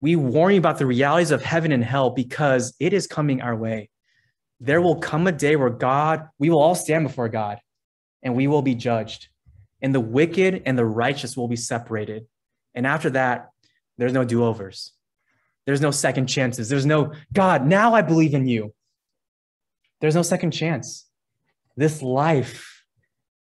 we 0.00 0.16
warn 0.16 0.52
you 0.52 0.58
about 0.58 0.78
the 0.78 0.86
realities 0.86 1.30
of 1.30 1.42
heaven 1.42 1.72
and 1.72 1.82
hell 1.82 2.10
because 2.10 2.74
it 2.78 2.92
is 2.92 3.06
coming 3.06 3.40
our 3.40 3.56
way. 3.56 3.88
There 4.60 4.82
will 4.82 4.96
come 4.96 5.26
a 5.26 5.32
day 5.32 5.56
where 5.56 5.70
God, 5.70 6.28
we 6.38 6.50
will 6.50 6.60
all 6.60 6.74
stand 6.74 7.06
before 7.06 7.28
God 7.28 7.58
and 8.22 8.34
we 8.34 8.46
will 8.46 8.62
be 8.62 8.74
judged. 8.74 9.28
And 9.80 9.94
the 9.94 10.00
wicked 10.00 10.62
and 10.66 10.76
the 10.76 10.84
righteous 10.84 11.36
will 11.36 11.48
be 11.48 11.56
separated. 11.56 12.26
And 12.74 12.86
after 12.86 13.10
that, 13.10 13.50
there's 13.98 14.12
no 14.12 14.24
do 14.24 14.44
overs. 14.44 14.92
There's 15.64 15.80
no 15.80 15.90
second 15.90 16.26
chances. 16.26 16.68
There's 16.68 16.86
no, 16.86 17.12
God, 17.32 17.66
now 17.66 17.94
I 17.94 18.02
believe 18.02 18.34
in 18.34 18.46
you. 18.46 18.74
There's 20.00 20.14
no 20.14 20.22
second 20.22 20.50
chance. 20.50 21.06
This 21.76 22.02
life, 22.02 22.84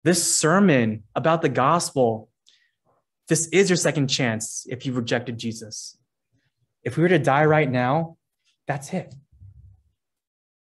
this 0.04 0.36
sermon 0.36 1.04
about 1.14 1.42
the 1.42 1.48
gospel, 1.48 2.30
this 3.28 3.46
is 3.48 3.68
your 3.68 3.76
second 3.76 4.08
chance 4.08 4.66
if 4.68 4.86
you've 4.86 4.96
rejected 4.96 5.38
Jesus. 5.38 5.98
If 6.82 6.96
we 6.96 7.02
were 7.02 7.08
to 7.08 7.18
die 7.18 7.44
right 7.44 7.70
now, 7.70 8.16
that's 8.66 8.92
it. 8.92 9.14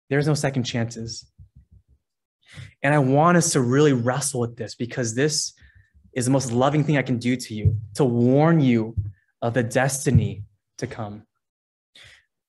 There's 0.09 0.27
no 0.27 0.33
second 0.33 0.63
chances. 0.63 1.25
And 2.81 2.93
I 2.93 2.99
want 2.99 3.37
us 3.37 3.51
to 3.53 3.61
really 3.61 3.93
wrestle 3.93 4.41
with 4.41 4.55
this 4.55 4.75
because 4.75 5.15
this 5.15 5.53
is 6.13 6.25
the 6.25 6.31
most 6.31 6.51
loving 6.51 6.83
thing 6.83 6.97
I 6.97 7.01
can 7.01 7.17
do 7.17 7.35
to 7.35 7.53
you 7.53 7.77
to 7.95 8.05
warn 8.05 8.59
you 8.59 8.95
of 9.41 9.53
the 9.53 9.63
destiny 9.63 10.43
to 10.77 10.87
come. 10.87 11.23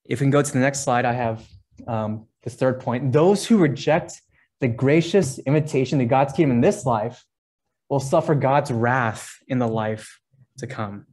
If 0.05 0.21
we 0.21 0.25
can 0.25 0.31
go 0.31 0.43
to 0.43 0.53
the 0.53 0.59
next 0.59 0.81
slide, 0.81 1.05
I 1.05 1.15
have 1.15 1.47
um, 1.87 2.27
the 2.43 2.51
third 2.51 2.81
point, 2.81 3.13
those 3.13 3.47
who 3.47 3.59
reject 3.59 4.21
the 4.61 4.69
gracious 4.69 5.39
invitation 5.41 5.99
to 5.99 6.05
God's 6.05 6.33
kingdom 6.33 6.57
in 6.57 6.61
this 6.61 6.87
life 6.87 7.25
will 7.89 8.01
suffer 8.01 8.35
God's 8.35 8.71
wrath 8.71 9.37
in 9.49 9.59
the 9.59 9.69
life 9.69 10.21
to 10.59 10.67
come. 10.67 11.07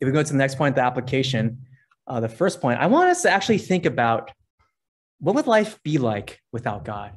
If 0.00 0.06
we 0.06 0.12
go 0.12 0.22
to 0.22 0.32
the 0.32 0.38
next 0.38 0.56
point, 0.56 0.76
the 0.76 0.82
application, 0.82 1.66
uh, 2.06 2.20
the 2.20 2.28
first 2.28 2.60
point, 2.60 2.80
I 2.80 2.86
want 2.86 3.10
us 3.10 3.22
to 3.22 3.30
actually 3.30 3.58
think 3.58 3.84
about 3.84 4.30
what 5.20 5.34
would 5.34 5.46
life 5.46 5.82
be 5.82 5.98
like 5.98 6.40
without 6.52 6.84
God, 6.84 7.12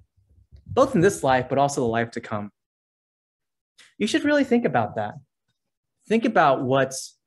both 0.66 0.96
in 0.96 1.02
this 1.02 1.24
life, 1.24 1.48
but 1.50 1.58
also 1.58 1.82
the 1.82 1.88
life 1.88 2.12
to 2.12 2.22
come. 2.22 2.52
You 3.98 4.08
should 4.08 4.24
really 4.24 4.44
think 4.44 4.66
about 4.66 4.96
that. 4.96 5.16
Think 6.08 6.26
about 6.26 6.64
what's 6.64 7.18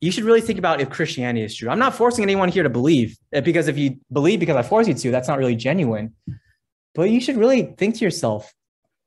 you 0.00 0.12
should 0.12 0.24
really 0.24 0.40
think 0.40 0.58
about 0.58 0.80
if 0.80 0.90
Christianity 0.90 1.44
is 1.44 1.56
true. 1.56 1.68
I'm 1.68 1.78
not 1.78 1.94
forcing 1.94 2.22
anyone 2.22 2.48
here 2.48 2.62
to 2.62 2.70
believe 2.70 3.16
uh, 3.34 3.40
because 3.40 3.68
if 3.68 3.76
you 3.76 3.98
believe 4.12 4.40
because 4.40 4.56
I 4.56 4.62
force 4.62 4.86
you 4.86 4.94
to, 4.94 5.10
that's 5.10 5.28
not 5.28 5.38
really 5.38 5.56
genuine. 5.56 6.14
But 6.94 7.10
you 7.10 7.20
should 7.20 7.36
really 7.36 7.74
think 7.76 7.96
to 7.96 8.04
yourself, 8.04 8.52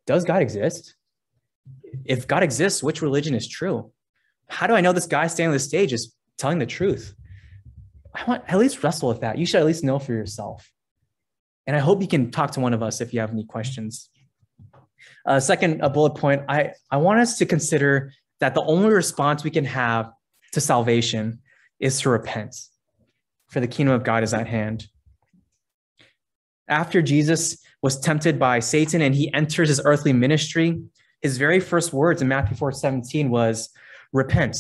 does 0.06 0.26
God 0.26 0.42
exist? 0.42 0.96
If 2.06 2.28
God 2.28 2.44
exists, 2.44 2.84
which 2.84 3.02
religion 3.02 3.36
is 3.36 3.48
true? 3.48 3.92
How 4.48 4.68
do 4.68 4.74
I 4.74 4.82
know 4.82 4.92
this 4.92 5.08
guy 5.08 5.28
standing 5.28 5.50
on 5.50 5.54
the 5.54 5.60
stage 5.60 5.94
is 5.94 6.14
telling 6.38 6.60
the 6.60 6.66
truth? 6.66 7.16
I 8.14 8.26
want 8.26 8.44
at 8.48 8.58
least 8.58 8.84
wrestle 8.84 9.08
with 9.08 9.22
that. 9.22 9.38
You 9.38 9.46
should 9.46 9.62
at 9.62 9.66
least 9.66 9.84
know 9.84 10.00
for 10.00 10.12
yourself. 10.12 10.70
And 11.66 11.76
I 11.76 11.80
hope 11.80 12.02
you 12.02 12.08
can 12.08 12.32
talk 12.32 12.52
to 12.52 12.60
one 12.60 12.74
of 12.74 12.84
us 12.84 13.00
if 13.00 13.14
you 13.14 13.22
have 13.22 13.32
any 13.32 13.46
questions. 13.46 14.10
Uh, 15.26 15.40
second, 15.40 15.82
a 15.82 15.90
bullet 15.90 16.16
point, 16.16 16.44
I, 16.50 16.74
I 16.90 16.98
want 16.98 17.22
us 17.22 17.38
to 17.38 17.46
consider 17.46 18.12
that 18.40 18.56
the 18.56 18.64
only 18.64 18.90
response 18.90 19.44
we 19.44 19.52
can 19.52 19.66
have 19.66 20.12
to 20.52 20.62
salvation 20.62 21.40
is 21.80 22.02
to 22.02 22.10
repent, 22.10 22.56
for 23.50 23.60
the 23.60 23.68
kingdom 23.68 23.96
of 23.96 24.04
God 24.04 24.24
is 24.24 24.34
at 24.34 24.48
hand. 24.48 24.88
After 26.68 27.02
Jesus 27.02 27.58
was 27.82 28.00
tempted 28.00 28.40
by 28.40 28.60
Satan 28.60 29.02
and 29.02 29.16
he 29.16 29.34
enters 29.34 29.70
his 29.70 29.82
earthly 29.84 30.14
ministry, 30.14 30.82
his 31.22 31.38
very 31.38 31.60
first 31.60 31.94
words 31.94 32.22
in 32.22 32.28
Matthew 32.28 32.56
4 32.56 32.72
17 32.72 33.30
was, 33.30 33.70
Repent, 34.14 34.58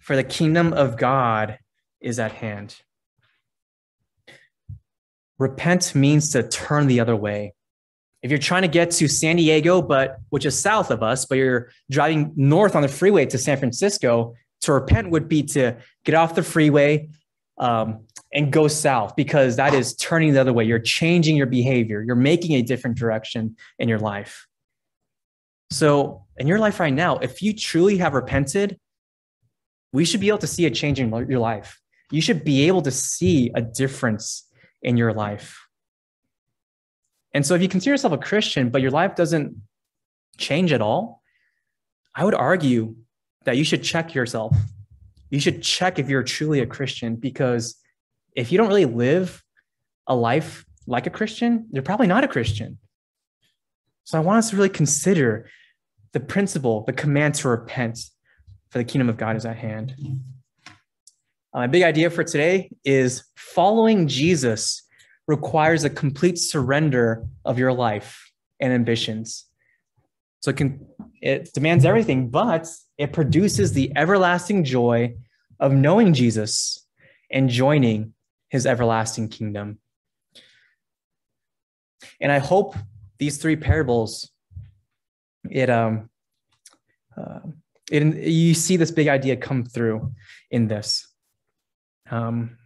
for 0.00 0.16
the 0.16 0.24
kingdom 0.24 0.72
of 0.72 0.96
God 0.96 1.58
is 2.00 2.18
at 2.18 2.32
hand. 2.32 2.76
Repent 5.38 5.94
means 5.94 6.30
to 6.32 6.42
turn 6.42 6.86
the 6.86 7.00
other 7.00 7.16
way. 7.16 7.54
If 8.22 8.30
you're 8.30 8.38
trying 8.38 8.62
to 8.62 8.68
get 8.68 8.92
to 8.92 9.08
San 9.08 9.36
Diego, 9.36 9.82
but 9.82 10.18
which 10.30 10.46
is 10.46 10.58
south 10.58 10.90
of 10.92 11.02
us, 11.02 11.26
but 11.26 11.38
you're 11.38 11.70
driving 11.90 12.32
north 12.36 12.76
on 12.76 12.82
the 12.82 12.88
freeway 12.88 13.26
to 13.26 13.38
San 13.38 13.58
Francisco, 13.58 14.34
to 14.62 14.72
repent 14.72 15.10
would 15.10 15.28
be 15.28 15.42
to 15.42 15.76
get 16.04 16.14
off 16.14 16.34
the 16.34 16.42
freeway 16.42 17.08
um, 17.58 18.04
and 18.32 18.52
go 18.52 18.66
south 18.68 19.14
because 19.16 19.56
that 19.56 19.74
is 19.74 19.94
turning 19.96 20.32
the 20.32 20.40
other 20.40 20.52
way. 20.52 20.64
You're 20.64 20.78
changing 20.78 21.36
your 21.36 21.46
behavior. 21.46 22.02
You're 22.02 22.16
making 22.16 22.52
a 22.56 22.62
different 22.62 22.96
direction 22.96 23.56
in 23.78 23.88
your 23.88 23.98
life. 23.98 24.46
So, 25.70 26.24
in 26.36 26.46
your 26.46 26.58
life 26.58 26.80
right 26.80 26.92
now, 26.92 27.16
if 27.18 27.40
you 27.40 27.54
truly 27.54 27.98
have 27.98 28.14
repented, 28.14 28.78
we 29.92 30.04
should 30.04 30.20
be 30.20 30.28
able 30.28 30.38
to 30.38 30.46
see 30.46 30.66
a 30.66 30.70
change 30.70 31.00
in 31.00 31.10
your 31.28 31.40
life. 31.40 31.80
You 32.10 32.20
should 32.20 32.44
be 32.44 32.66
able 32.68 32.82
to 32.82 32.90
see 32.90 33.50
a 33.54 33.62
difference 33.62 34.48
in 34.82 34.96
your 34.96 35.12
life. 35.14 35.58
And 37.32 37.46
so, 37.46 37.54
if 37.54 37.62
you 37.62 37.68
consider 37.68 37.92
yourself 37.92 38.12
a 38.12 38.18
Christian, 38.18 38.68
but 38.68 38.82
your 38.82 38.90
life 38.90 39.14
doesn't 39.14 39.56
change 40.36 40.72
at 40.72 40.82
all, 40.82 41.22
I 42.14 42.24
would 42.24 42.34
argue 42.34 42.96
that 43.44 43.56
you 43.56 43.64
should 43.64 43.82
check 43.82 44.14
yourself. 44.14 44.56
You 45.30 45.40
should 45.40 45.62
check 45.62 45.98
if 45.98 46.08
you're 46.08 46.22
truly 46.22 46.60
a 46.60 46.66
Christian 46.66 47.16
because 47.16 47.76
if 48.36 48.52
you 48.52 48.58
don't 48.58 48.68
really 48.68 48.84
live 48.84 49.42
a 50.06 50.14
life 50.14 50.64
like 50.86 51.06
a 51.06 51.10
Christian, 51.10 51.66
you're 51.72 51.82
probably 51.82 52.06
not 52.06 52.24
a 52.24 52.28
Christian. 52.28 52.78
So 54.04 54.18
I 54.18 54.20
want 54.20 54.38
us 54.38 54.50
to 54.50 54.56
really 54.56 54.68
consider 54.68 55.48
the 56.12 56.20
principle, 56.20 56.84
the 56.86 56.92
command 56.92 57.34
to 57.36 57.48
repent, 57.48 57.98
for 58.70 58.78
the 58.78 58.84
kingdom 58.84 59.08
of 59.08 59.16
God 59.16 59.36
is 59.36 59.44
at 59.44 59.56
hand. 59.56 59.94
Uh, 61.54 61.58
my 61.60 61.66
big 61.66 61.82
idea 61.82 62.10
for 62.10 62.24
today 62.24 62.70
is 62.84 63.24
following 63.36 64.08
Jesus 64.08 64.82
requires 65.26 65.84
a 65.84 65.90
complete 65.90 66.38
surrender 66.38 67.26
of 67.44 67.58
your 67.58 67.72
life 67.72 68.32
and 68.60 68.72
ambitions. 68.72 69.44
So 70.40 70.52
can 70.52 70.86
it 71.22 71.52
demands 71.54 71.84
everything, 71.84 72.28
but 72.28 72.68
it 72.98 73.12
produces 73.12 73.72
the 73.72 73.92
everlasting 73.96 74.64
joy 74.64 75.14
of 75.60 75.72
knowing 75.72 76.12
Jesus 76.12 76.84
and 77.30 77.48
joining 77.48 78.14
his 78.48 78.66
everlasting 78.66 79.28
kingdom. 79.28 79.78
And 82.20 82.32
I 82.32 82.38
hope 82.38 82.74
these 83.18 83.38
three 83.38 83.56
parables, 83.56 84.30
it 85.48 85.70
um, 85.70 86.10
uh, 87.16 87.40
it 87.90 88.02
you 88.16 88.54
see 88.54 88.76
this 88.76 88.90
big 88.90 89.06
idea 89.06 89.36
come 89.36 89.64
through 89.64 90.12
in 90.50 90.66
this. 90.66 91.06
Um, 92.10 92.58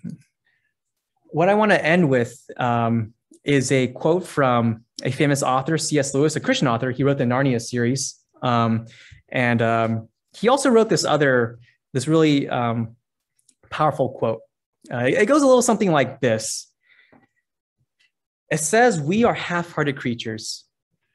what 1.27 1.51
I 1.51 1.55
want 1.55 1.73
to 1.73 1.85
end 1.85 2.09
with 2.09 2.43
um, 2.57 3.13
is 3.45 3.71
a 3.71 3.89
quote 3.89 4.27
from 4.27 4.85
a 5.03 5.11
famous 5.11 5.43
author, 5.43 5.77
C.S. 5.77 6.15
Lewis, 6.15 6.37
a 6.37 6.41
Christian 6.41 6.69
author. 6.69 6.91
He 6.91 7.05
wrote 7.05 7.19
the 7.19 7.25
Narnia 7.25 7.61
series, 7.61 8.19
um, 8.43 8.87
and 9.29 9.63
um, 9.63 10.09
he 10.37 10.49
also 10.49 10.71
wrote 10.71 10.89
this 10.89 11.05
other, 11.05 11.59
this 11.93 12.07
really 12.07 12.49
um, 12.49 12.97
powerful 13.71 14.11
quote. 14.11 14.41
Uh, 14.93 15.05
it 15.05 15.27
goes 15.27 15.43
a 15.43 15.47
little 15.47 15.63
something 15.63 15.91
like 15.91 16.21
this. 16.21 16.71
It 18.51 18.59
says, 18.59 19.01
"We 19.01 19.25
are 19.25 19.35
half-hearted 19.35 19.97
creatures." 19.97 20.65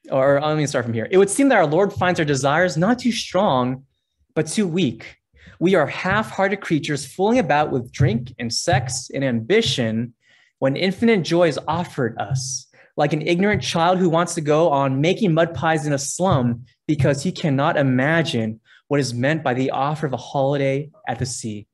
Or 0.09 0.41
let 0.41 0.57
me 0.57 0.65
start 0.65 0.85
from 0.85 0.95
here. 0.95 1.07
It 1.11 1.17
would 1.17 1.29
seem 1.29 1.49
that 1.49 1.57
our 1.57 1.67
Lord 1.67 1.93
finds 1.93 2.19
our 2.19 2.25
desires 2.25 2.75
not 2.75 2.97
too 2.97 3.11
strong, 3.11 3.85
but 4.33 4.47
too 4.47 4.67
weak. 4.67 5.17
We 5.59 5.75
are 5.75 5.85
half-hearted 5.85 6.59
creatures 6.59 7.05
fooling 7.05 7.37
about 7.37 7.71
with 7.71 7.91
drink 7.91 8.33
and 8.39 8.51
sex 8.51 9.11
and 9.13 9.23
ambition 9.23 10.15
when 10.57 10.75
infinite 10.75 11.21
joy 11.21 11.47
is 11.47 11.59
offered 11.67 12.17
us, 12.17 12.67
like 12.97 13.13
an 13.13 13.21
ignorant 13.21 13.61
child 13.61 13.97
who 13.97 14.09
wants 14.09 14.35
to 14.35 14.41
go 14.41 14.69
on 14.69 15.01
making 15.01 15.33
mud 15.33 15.53
pies 15.53 15.85
in 15.85 15.93
a 15.93 15.97
slum 15.97 16.65
because 16.87 17.23
he 17.23 17.31
cannot 17.31 17.77
imagine 17.77 18.59
what 18.87 18.99
is 18.99 19.13
meant 19.13 19.43
by 19.43 19.53
the 19.53 19.71
offer 19.71 20.05
of 20.05 20.13
a 20.13 20.17
holiday 20.17 20.89
at 21.07 21.19
the 21.19 21.25
sea. 21.25 21.67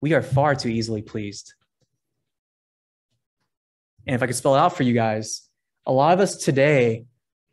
We 0.00 0.14
are 0.14 0.22
far 0.22 0.54
too 0.54 0.68
easily 0.68 1.02
pleased. 1.02 1.52
And 4.06 4.14
if 4.14 4.22
I 4.22 4.26
could 4.26 4.36
spell 4.36 4.54
it 4.54 4.58
out 4.58 4.76
for 4.76 4.82
you 4.82 4.94
guys, 4.94 5.42
a 5.86 5.92
lot 5.92 6.14
of 6.14 6.20
us 6.20 6.36
today 6.36 7.04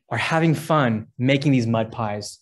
are 0.10 0.18
having 0.18 0.56
fun 0.56 1.08
making 1.18 1.52
these 1.52 1.68
mud 1.68 1.92
pies. 1.92 2.40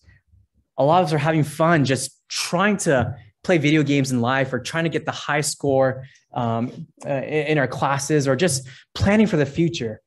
A 0.78 0.84
lot 0.84 1.02
of 1.02 1.08
us 1.08 1.14
are 1.14 1.18
having 1.18 1.44
fun 1.44 1.86
just 1.86 2.12
trying 2.30 2.78
to 2.78 3.16
play 3.44 3.58
video 3.58 3.84
games 3.84 4.12
in 4.12 4.22
life 4.22 4.54
or 4.54 4.60
trying 4.60 4.84
to 4.84 4.90
get 4.90 5.06
the 5.06 5.12
high 5.12 5.42
score 5.42 6.04
um, 6.34 6.88
uh, 7.06 7.10
in 7.10 7.58
our 7.58 7.68
classes 7.68 8.28
or 8.28 8.36
just 8.36 8.68
planning 8.94 9.28
for 9.28 9.38
the 9.38 9.46
future. 9.46 10.02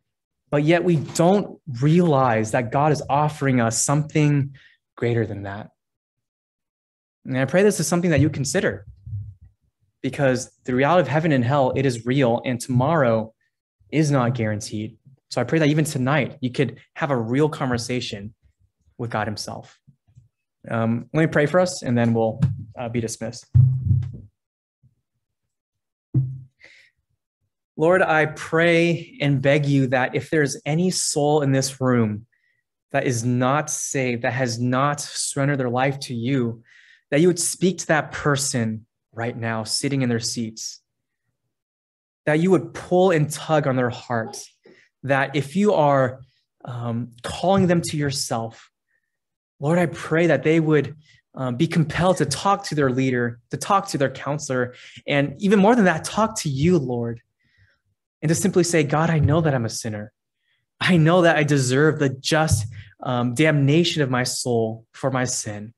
But 0.50 0.64
yet 0.64 0.82
we 0.84 0.96
don't 0.96 1.60
realize 1.80 2.52
that 2.52 2.72
God 2.72 2.92
is 2.92 3.02
offering 3.08 3.60
us 3.60 3.82
something 3.82 4.54
greater 4.96 5.26
than 5.26 5.42
that. 5.42 5.70
And 7.24 7.38
I 7.38 7.44
pray 7.44 7.62
this 7.62 7.80
is 7.80 7.86
something 7.86 8.10
that 8.10 8.20
you 8.20 8.30
consider 8.30 8.86
because 10.00 10.50
the 10.64 10.74
reality 10.74 11.02
of 11.02 11.08
heaven 11.08 11.32
and 11.32 11.44
hell, 11.44 11.72
it 11.76 11.84
is 11.84 12.06
real, 12.06 12.40
and 12.44 12.60
tomorrow 12.60 13.34
is 13.90 14.10
not 14.10 14.34
guaranteed. 14.34 14.96
So 15.30 15.40
I 15.40 15.44
pray 15.44 15.58
that 15.58 15.68
even 15.68 15.84
tonight 15.84 16.38
you 16.40 16.50
could 16.50 16.78
have 16.94 17.10
a 17.10 17.16
real 17.16 17.48
conversation 17.48 18.34
with 18.96 19.10
God 19.10 19.26
Himself. 19.26 19.78
Um, 20.70 21.06
let 21.12 21.20
me 21.20 21.26
pray 21.26 21.46
for 21.46 21.60
us, 21.60 21.82
and 21.82 21.96
then 21.96 22.14
we'll 22.14 22.40
uh, 22.78 22.88
be 22.88 23.00
dismissed. 23.00 23.46
Lord, 27.78 28.02
I 28.02 28.26
pray 28.26 29.16
and 29.20 29.40
beg 29.40 29.64
you 29.64 29.86
that 29.86 30.16
if 30.16 30.30
there's 30.30 30.60
any 30.66 30.90
soul 30.90 31.42
in 31.42 31.52
this 31.52 31.80
room 31.80 32.26
that 32.90 33.06
is 33.06 33.24
not 33.24 33.70
saved, 33.70 34.22
that 34.22 34.32
has 34.32 34.58
not 34.58 35.00
surrendered 35.00 35.60
their 35.60 35.70
life 35.70 36.00
to 36.00 36.14
you, 36.14 36.64
that 37.12 37.20
you 37.20 37.28
would 37.28 37.38
speak 37.38 37.78
to 37.78 37.86
that 37.86 38.10
person 38.10 38.84
right 39.12 39.36
now, 39.36 39.62
sitting 39.62 40.02
in 40.02 40.08
their 40.08 40.18
seats, 40.18 40.80
that 42.26 42.40
you 42.40 42.50
would 42.50 42.74
pull 42.74 43.12
and 43.12 43.30
tug 43.30 43.68
on 43.68 43.76
their 43.76 43.90
hearts, 43.90 44.52
that 45.04 45.36
if 45.36 45.54
you 45.54 45.72
are 45.72 46.20
um, 46.64 47.12
calling 47.22 47.68
them 47.68 47.80
to 47.80 47.96
yourself, 47.96 48.72
Lord, 49.60 49.78
I 49.78 49.86
pray 49.86 50.26
that 50.26 50.42
they 50.42 50.58
would 50.58 50.96
um, 51.36 51.54
be 51.54 51.68
compelled 51.68 52.16
to 52.16 52.26
talk 52.26 52.64
to 52.64 52.74
their 52.74 52.90
leader, 52.90 53.38
to 53.52 53.56
talk 53.56 53.86
to 53.90 53.98
their 53.98 54.10
counselor, 54.10 54.74
and 55.06 55.36
even 55.38 55.60
more 55.60 55.76
than 55.76 55.84
that, 55.84 56.02
talk 56.02 56.36
to 56.40 56.48
you, 56.48 56.76
Lord 56.76 57.22
and 58.22 58.28
to 58.28 58.34
simply 58.34 58.64
say, 58.64 58.82
God, 58.82 59.10
I 59.10 59.18
know 59.18 59.40
that 59.40 59.54
I'm 59.54 59.64
a 59.64 59.70
sinner. 59.70 60.12
I 60.80 60.96
know 60.96 61.22
that 61.22 61.36
I 61.36 61.44
deserve 61.44 61.98
the 61.98 62.08
just 62.08 62.66
um, 63.02 63.34
damnation 63.34 64.02
of 64.02 64.10
my 64.10 64.24
soul 64.24 64.84
for 64.92 65.10
my 65.10 65.24
sin. 65.24 65.74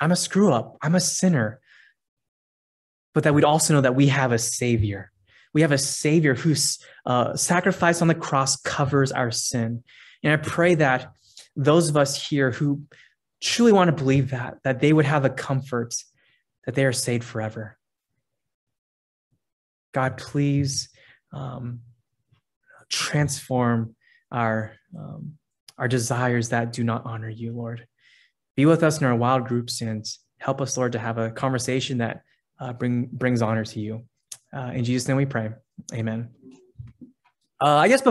I'm 0.00 0.12
a 0.12 0.16
screw 0.16 0.52
up. 0.52 0.76
I'm 0.82 0.94
a 0.94 1.00
sinner. 1.00 1.60
But 3.14 3.24
that 3.24 3.34
we'd 3.34 3.44
also 3.44 3.74
know 3.74 3.80
that 3.80 3.96
we 3.96 4.08
have 4.08 4.32
a 4.32 4.38
Savior. 4.38 5.10
We 5.54 5.62
have 5.62 5.72
a 5.72 5.78
Savior 5.78 6.34
whose 6.34 6.78
uh, 7.06 7.34
sacrifice 7.36 8.00
on 8.02 8.08
the 8.08 8.14
cross 8.14 8.56
covers 8.56 9.12
our 9.12 9.30
sin. 9.30 9.82
And 10.22 10.32
I 10.32 10.36
pray 10.36 10.74
that 10.76 11.12
those 11.56 11.88
of 11.88 11.96
us 11.96 12.28
here 12.28 12.50
who 12.50 12.82
truly 13.40 13.72
want 13.72 13.88
to 13.88 14.02
believe 14.02 14.30
that, 14.30 14.58
that 14.64 14.80
they 14.80 14.92
would 14.92 15.06
have 15.06 15.24
a 15.24 15.30
comfort 15.30 15.94
that 16.66 16.74
they 16.74 16.84
are 16.84 16.92
saved 16.92 17.24
forever. 17.24 17.77
God, 19.92 20.16
please 20.16 20.88
um, 21.32 21.80
transform 22.88 23.94
our 24.30 24.74
um, 24.96 25.34
our 25.76 25.88
desires 25.88 26.48
that 26.48 26.72
do 26.72 26.82
not 26.82 27.02
honor 27.04 27.28
you, 27.28 27.52
Lord. 27.52 27.86
Be 28.56 28.66
with 28.66 28.82
us 28.82 29.00
in 29.00 29.06
our 29.06 29.14
wild 29.14 29.46
groups 29.46 29.80
and 29.80 30.04
help 30.38 30.60
us, 30.60 30.76
Lord, 30.76 30.92
to 30.92 30.98
have 30.98 31.18
a 31.18 31.30
conversation 31.30 31.98
that 31.98 32.22
uh, 32.60 32.72
bring 32.72 33.08
brings 33.12 33.42
honor 33.42 33.64
to 33.64 33.80
you. 33.80 34.04
Uh, 34.52 34.72
in 34.74 34.84
Jesus' 34.84 35.06
name, 35.06 35.16
we 35.16 35.26
pray. 35.26 35.50
Amen. 35.92 36.30
Uh, 37.60 37.76
I 37.76 37.88
guess 37.88 38.00
before. 38.00 38.06